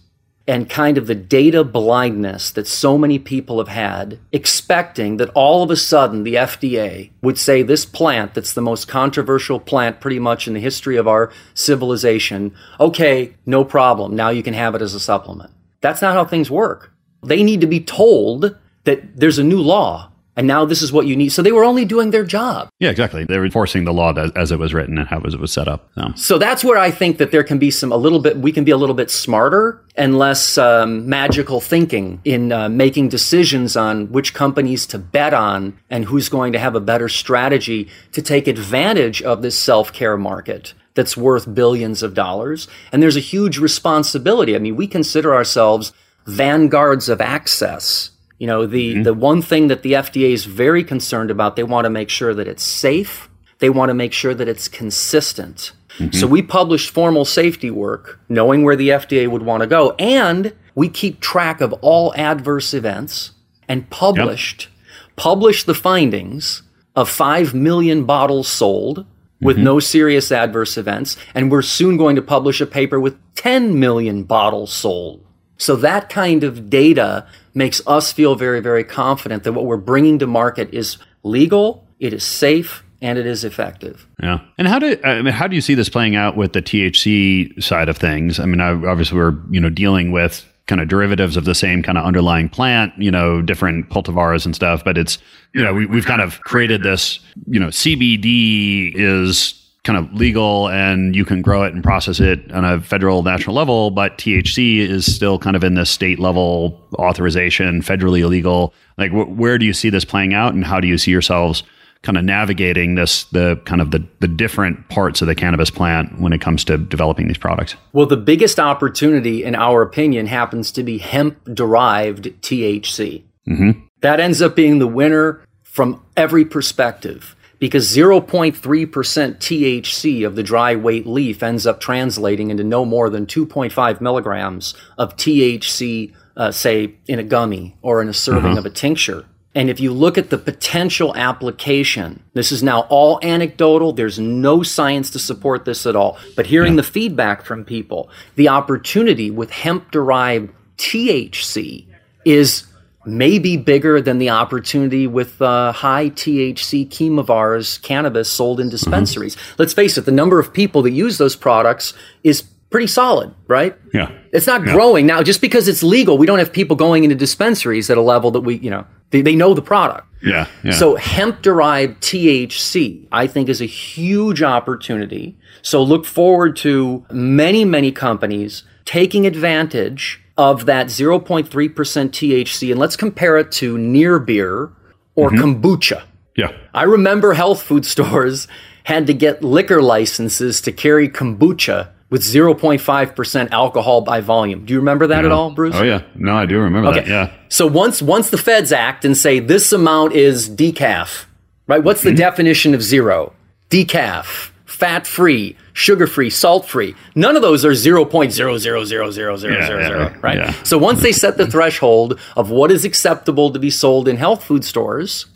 and 0.47 0.69
kind 0.69 0.97
of 0.97 1.08
the 1.08 1.15
data 1.15 1.63
blindness 1.63 2.51
that 2.51 2.67
so 2.67 2.97
many 2.97 3.19
people 3.19 3.60
have 3.60 3.67
had, 3.67 4.19
expecting 4.32 5.17
that 5.17 5.30
all 5.30 5.63
of 5.63 5.69
a 5.69 5.75
sudden 5.75 6.23
the 6.23 6.36
FDA 6.36 7.12
would 7.21 7.38
say 7.38 7.62
this 7.62 7.86
plant 7.86 8.34
that's 8.34 8.54
the 8.54 8.62
most 8.62 8.88
controversial 8.88 9.60
plant 9.60 10.01
pretty 10.01 10.19
much 10.19 10.47
in 10.47 10.54
the 10.54 10.60
history 10.60 10.97
of 10.97 11.08
our 11.08 11.32
civilization, 11.54 12.54
okay, 12.80 13.36
no 13.45 13.63
problem. 13.63 14.15
Now 14.15 14.30
you 14.30 14.43
can 14.43 14.54
have 14.54 14.75
it 14.75 14.82
as 14.82 14.95
a 14.95 14.99
supplement. 14.99 15.51
That's 15.82 16.01
not 16.01 16.15
how 16.15 16.25
things 16.25 16.49
work. 16.49 16.91
They 17.23 17.43
need 17.43 17.62
to 17.62 17.67
be 17.67 17.80
told 17.80 18.56
that 18.84 19.17
there's 19.17 19.39
a 19.39 19.43
new 19.43 19.62
law 19.62 20.11
and 20.41 20.47
now 20.47 20.65
this 20.65 20.82
is 20.82 20.91
what 20.91 21.06
you 21.06 21.15
need. 21.15 21.30
So 21.30 21.43
they 21.43 21.51
were 21.51 21.63
only 21.63 21.86
doing 21.86 22.10
their 22.10 22.23
job. 22.23 22.69
Yeah, 22.80 22.89
exactly. 22.89 23.25
They 23.25 23.38
were 23.38 23.45
enforcing 23.45 23.86
the 23.86 23.93
law 23.93 24.12
as, 24.13 24.32
as 24.32 24.51
it 24.51 24.58
was 24.58 24.73
written 24.73 24.97
and 24.97 25.08
how 25.08 25.19
it 25.19 25.39
was 25.39 25.54
set 25.54 25.67
up. 25.67 25.91
So. 25.93 26.13
so. 26.15 26.38
that's 26.39 26.63
where 26.63 26.80
I 26.80 26.89
think 26.89 27.19
that 27.19 27.30
there 27.30 27.43
can 27.43 27.60
be 27.60 27.69
some 27.69 27.91
a 27.91 27.95
little 27.95 28.17
bit. 28.17 28.38
We 28.38 28.51
can 28.51 28.63
be 28.63 28.71
a 28.71 28.77
little 28.77 28.95
bit 28.95 29.12
smarter 29.12 29.86
and 29.95 30.17
less 30.17 30.58
um, 30.58 31.08
magical 31.08 31.62
thinking 31.62 32.21
in 32.25 32.51
uh, 32.51 32.69
making 32.69 33.10
decisions 33.10 33.77
on 33.77 34.12
which 34.12 34.34
companies 34.34 34.88
to 34.88 34.97
bet 34.97 35.36
on 35.36 35.77
and 35.91 36.06
who's 36.06 36.27
going 36.27 36.54
to 36.54 36.60
have 36.60 36.73
a 36.73 36.80
better 36.80 37.08
strategy 37.08 37.88
to 38.12 38.23
take 38.23 38.47
advantage 38.47 39.21
of 39.21 39.43
this 39.43 39.56
self 39.56 39.93
care 39.93 40.17
market 40.17 40.73
that's 40.95 41.15
worth 41.15 41.54
billions 41.54 42.01
of 42.01 42.15
dollars. 42.15 42.67
And 42.91 43.04
there's 43.04 43.15
a 43.15 43.19
huge 43.19 43.60
responsibility. 43.60 44.56
I 44.56 44.60
mean, 44.60 44.75
we 44.75 44.88
consider 44.88 45.36
ourselves 45.36 45.93
vanguards 46.25 47.10
of 47.10 47.21
access 47.21 48.10
you 48.41 48.47
know, 48.47 48.65
the, 48.65 48.95
mm-hmm. 48.95 49.04
the 49.04 49.13
one 49.13 49.43
thing 49.43 49.67
that 49.67 49.84
the 49.84 49.93
FDA 49.93 50.32
is 50.32 50.45
very 50.45 50.84
concerned 50.84 51.30
about, 51.30 51.56
they 51.56 51.63
want 51.63 51.86
to 51.86 51.91
make 51.91 52.10
sure 52.10 52.34
that 52.34 52.47
it's 52.47 52.63
safe. 52.63 53.30
They 53.60 53.69
want 53.69 53.91
to 53.91 53.93
make 53.93 54.13
sure 54.13 54.34
that 54.34 54.47
it's 54.47 54.67
consistent. 54.67 55.73
Mm-hmm. 55.99 56.17
So 56.17 56.25
we 56.25 56.41
publish 56.41 56.89
formal 56.89 57.23
safety 57.23 57.69
work, 57.69 58.19
knowing 58.30 58.63
where 58.63 58.75
the 58.75 58.89
FDA 58.89 59.30
would 59.30 59.43
want 59.43 59.62
to 59.62 59.67
go. 59.67 59.91
And 59.99 60.56
we 60.73 60.89
keep 60.89 61.19
track 61.19 61.62
of 61.62 61.71
all 61.84 62.15
adverse 62.15 62.73
events 62.73 63.34
and 63.67 63.88
published, 63.91 64.63
yep. 64.63 65.15
published 65.17 65.67
the 65.67 65.75
findings 65.75 66.63
of 66.95 67.10
5 67.10 67.54
million 67.54 68.06
bottles 68.06 68.47
sold 68.47 69.06
with 69.39 69.58
mm-hmm. 69.58 69.65
no 69.65 69.80
serious 69.80 70.32
adverse 70.32 70.80
events. 70.80 71.15
And 71.36 71.51
we're 71.51 71.62
soon 71.62 71.95
going 71.95 72.15
to 72.15 72.23
publish 72.23 72.60
a 72.60 72.65
paper 72.65 72.99
with 72.99 73.19
10 73.36 73.80
million 73.80 74.23
bottles 74.23 74.73
sold. 74.73 75.23
So 75.58 75.75
that 75.75 76.10
kind 76.10 76.43
of 76.43 76.71
data 76.71 77.27
makes 77.54 77.86
us 77.88 78.12
feel 78.12 78.36
very, 78.36 78.60
very 78.60 78.84
confident 78.84 79.44
that 79.44 79.54
what 79.54 79.66
we're 79.66 79.78
bringing 79.78 80.20
to 80.20 80.28
market 80.28 80.74
is 80.74 80.98
legal, 81.24 81.88
it 82.00 82.14
is 82.14 82.24
safe, 82.24 82.84
and 83.02 83.18
it 83.18 83.26
is 83.26 83.44
effective. 83.44 84.08
Yeah. 84.22 84.40
And 84.58 84.68
how 84.68 84.80
do 84.80 84.98
I 85.04 85.22
mean, 85.22 85.34
how 85.34 85.48
do 85.48 85.56
you 85.56 85.62
see 85.62 85.74
this 85.74 85.90
playing 85.90 86.16
out 86.16 86.38
with 86.38 86.54
the 86.54 86.62
THC 86.62 87.62
side 87.62 87.90
of 87.90 87.98
things? 87.98 88.40
I 88.40 88.46
mean, 88.46 88.62
obviously 88.62 89.18
we're 89.18 89.36
you 89.50 89.60
know 89.60 89.70
dealing 89.70 90.12
with 90.12 90.46
kind 90.68 90.80
of 90.80 90.88
derivatives 90.88 91.36
of 91.36 91.46
the 91.46 91.56
same 91.56 91.84
kind 91.84 91.98
of 91.98 92.06
underlying 92.06 92.48
plant, 92.48 92.94
you 92.98 93.12
know, 93.12 93.42
different 93.42 93.90
cultivars 93.90 94.46
and 94.46 94.56
stuff, 94.56 94.84
but 94.84 94.98
it's 94.98 95.18
you 95.54 95.64
know 95.64 95.74
we, 95.74 95.86
we've 95.86 96.06
kind 96.06 96.22
of 96.22 96.40
created 96.42 96.84
this 96.84 97.20
you 97.48 97.60
know 97.60 97.68
CBD 97.68 98.94
is 98.96 99.61
kind 99.84 99.98
of 99.98 100.13
legal 100.13 100.70
and 100.70 101.15
you 101.15 101.26
can 101.26 101.41
grow 101.41 101.63
it 101.63 101.74
and 101.74 101.84
process 101.84 102.20
it 102.20 102.52
on 102.52 102.63
a 102.63 102.80
federal 102.82 103.24
national 103.24 103.56
level, 103.56 103.89
but 103.89 104.17
THC 104.17 104.78
is 104.78 105.12
still 105.13 105.39
kind 105.39 105.56
of 105.56 105.63
in 105.63 105.74
the 105.74 105.86
state 105.86 106.20
level 106.20 106.80
authorization, 106.96 107.82
federally 107.82 108.20
illegal. 108.20 108.74
Like, 108.98 109.12
wh- 109.12 109.38
where 109.38 109.58
do 109.58 109.65
you 109.65 109.74
see 109.74 109.89
this 109.89 110.06
playing 110.06 110.34
out, 110.34 110.54
and 110.54 110.63
how 110.63 110.80
do 110.80 110.88
you 110.88 110.98
see 110.98 111.10
yourselves 111.10 111.63
kind 112.04 112.17
of 112.17 112.24
navigating 112.24 112.96
this, 112.96 113.26
the 113.26 113.60
kind 113.65 113.82
of 113.82 113.91
the 113.91 114.06
the 114.20 114.28
different 114.28 114.88
parts 114.89 115.22
of 115.22 115.28
the 115.28 115.36
cannabis 115.36 115.72
plant 115.72 116.20
when 116.20 116.34
it 116.34 116.41
comes 116.41 116.63
to 116.65 116.78
developing 116.78 117.28
these 117.28 117.38
products? 117.38 117.76
Well, 117.91 118.06
the 118.06 118.17
biggest 118.17 118.60
opportunity, 118.60 119.44
in 119.44 119.56
our 119.56 119.82
opinion, 119.82 120.28
happens 120.28 120.72
to 120.74 120.84
be 120.84 121.00
hemp 121.00 121.39
derived 121.54 122.26
THC. 122.41 123.24
Mm-hmm. 123.48 123.80
That 124.02 124.20
ends 124.20 124.44
up 124.44 124.56
being 124.56 124.78
the 124.78 124.88
winner 124.88 125.44
from 125.63 126.04
every 126.15 126.46
perspective 126.46 127.36
because 127.62 127.95
0.3% 127.95 128.56
THC 128.58 130.26
of 130.26 130.36
the 130.36 130.41
dry 130.41 130.76
weight 130.76 131.06
leaf 131.06 131.43
ends 131.43 131.67
up 131.67 131.80
translating 131.80 132.50
into 132.50 132.63
no 132.63 132.84
more 132.84 133.08
than 133.08 133.28
2.5 133.28 134.02
milligrams 134.02 134.74
of 134.97 135.15
THC, 135.15 136.12
uh, 136.36 136.52
say, 136.52 136.95
in 137.08 137.19
a 137.19 137.24
gummy 137.24 137.78
or 137.84 138.02
in 138.02 138.10
a 138.10 138.13
serving 138.13 138.58
of 138.58 138.65
a 138.65 138.71
tincture. 138.71 139.26
And 139.54 139.69
if 139.69 139.80
you 139.80 139.93
look 139.93 140.17
at 140.17 140.32
the 140.32 140.39
potential 140.39 141.15
application, 141.15 142.24
this 142.34 142.52
is 142.52 142.63
now 142.63 142.82
all 142.89 143.19
anecdotal. 143.21 143.93
There's 143.93 144.17
no 144.17 144.63
science 144.63 145.12
to 145.12 145.19
support 145.19 145.63
this 145.63 145.86
at 145.86 145.95
all. 145.95 146.17
But 146.36 146.47
hearing 146.47 146.78
the 146.78 146.84
feedback 146.84 147.45
from 147.45 147.63
people, 147.63 148.10
the 148.38 148.47
opportunity 148.47 149.30
with 149.30 149.52
hemp 149.52 149.91
derived 149.91 150.50
THC 150.78 151.86
is 152.26 152.65
maybe 153.06 153.58
bigger 153.58 154.02
than 154.02 154.20
the 154.20 154.30
opportunity 154.30 155.08
with 155.08 155.42
uh, 155.42 155.72
high 155.72 156.10
THC 156.10 156.88
chemovars 156.88 157.82
cannabis 157.82 158.32
sold 158.32 158.60
in 158.60 158.70
dispensaries. 158.70 159.36
Let's 159.58 159.74
face 159.74 159.98
it, 159.98 160.06
the 160.06 160.12
number 160.12 160.40
of 160.40 160.54
people 160.54 160.82
that 160.84 160.92
use 160.92 161.18
those 161.18 161.36
products 161.36 161.94
is 162.24 162.44
pretty 162.70 162.88
solid, 162.88 163.34
right? 163.48 163.76
Yeah. 163.94 164.12
It's 164.32 164.48
not 164.48 164.64
growing 164.64 165.06
now. 165.06 165.22
Just 165.22 165.42
because 165.42 165.68
it's 165.68 165.84
legal, 165.84 166.18
we 166.18 166.26
don't 166.26 166.40
have 166.40 166.54
people 166.54 166.76
going 166.76 167.04
into 167.04 167.16
dispensaries 167.16 167.90
at 167.90 167.98
a 167.98 168.02
level 168.02 168.32
that 168.32 168.42
we, 168.42 168.58
you 168.58 168.70
know, 168.70 168.86
they, 169.10 169.22
they 169.22 169.36
know 169.36 169.54
the 169.54 169.62
product. 169.62 170.08
Yeah. 170.24 170.48
Yeah. 170.64 170.72
So 170.72 170.96
hemp 170.96 171.42
derived 171.42 172.02
THC, 172.02 173.08
I 173.12 173.28
think, 173.28 173.50
is 173.50 173.62
a 173.62 173.66
huge 173.66 174.42
opportunity. 174.42 175.38
So 175.62 175.84
look 175.84 176.06
forward 176.06 176.56
to 176.58 177.06
many, 177.12 177.66
many 177.66 177.92
companies 177.92 178.64
taking 178.86 179.26
advantage 179.28 180.22
of 180.41 180.65
that 180.65 180.88
0.3% 180.88 181.47
THC. 181.47 182.71
And 182.71 182.80
let's 182.80 182.95
compare 182.95 183.38
it 183.38 183.51
to 183.54 183.77
near 183.77 184.17
beer 184.17 184.71
or 185.15 185.30
mm-hmm. 185.30 185.62
kombucha. 185.62 186.04
yeah. 186.36 186.51
I 186.73 186.84
remember 186.84 187.34
health 187.34 187.62
food 187.62 187.86
stores 187.86 188.47
had 188.84 189.06
to 189.08 189.13
get 189.13 189.43
liquor 189.43 189.82
licenses 189.82 190.60
to 190.62 190.71
carry 190.71 191.08
kombucha 191.08 191.89
with 192.10 192.23
0.5% 192.23 193.51
alcohol 193.51 194.01
by 194.01 194.19
volume. 194.19 194.65
Do 194.65 194.73
you 194.73 194.80
remember 194.80 195.08
that 195.08 195.23
at 195.23 195.32
all, 195.32 195.51
Bruce? 195.51 195.75
Oh 195.75 195.84
yeah. 195.84 196.01
No, 196.15 196.36
I 196.36 196.45
do 196.45 196.60
remember 196.60 196.93
that. 196.93 197.08
Yeah. 197.08 197.32
So 197.47 197.67
once 197.67 198.01
once 198.01 198.32
the 198.32 198.38
feds 198.38 198.71
act 198.71 199.06
and 199.06 199.15
say 199.15 199.39
this 199.39 199.71
amount 199.71 200.13
is 200.13 200.49
decaf, 200.49 201.25
right? 201.67 201.82
What's 201.82 202.01
the 202.01 202.10
mm-hmm. 202.10 202.17
definition 202.17 202.73
of 202.73 202.82
zero? 202.82 203.34
Decaf, 203.69 204.51
fat 204.82 205.06
free, 205.06 205.56
sugar 205.74 206.08
free, 206.08 206.32
salt 206.32 206.65
free. 206.65 206.96
None 207.13 207.36
of 207.36 207.44
those 207.44 207.63
are 207.63 207.70
0.0000000, 207.70 209.52
yeah, 209.52 210.17
right? 210.24 210.38
yeah. 210.39 210.63
So 210.63 210.80
once 210.80 211.04
they 211.04 211.12
set 211.12 211.38
the 211.38 211.46
threshold 211.46 212.20
of 212.36 212.50
what 212.50 212.72
is 212.72 212.84
acceptable 212.84 213.52
to 213.52 213.60
be 213.60 213.70
sold 213.70 214.08
in 214.08 214.17
health 214.17 214.44
food 214.44 214.65
stores 214.65 215.28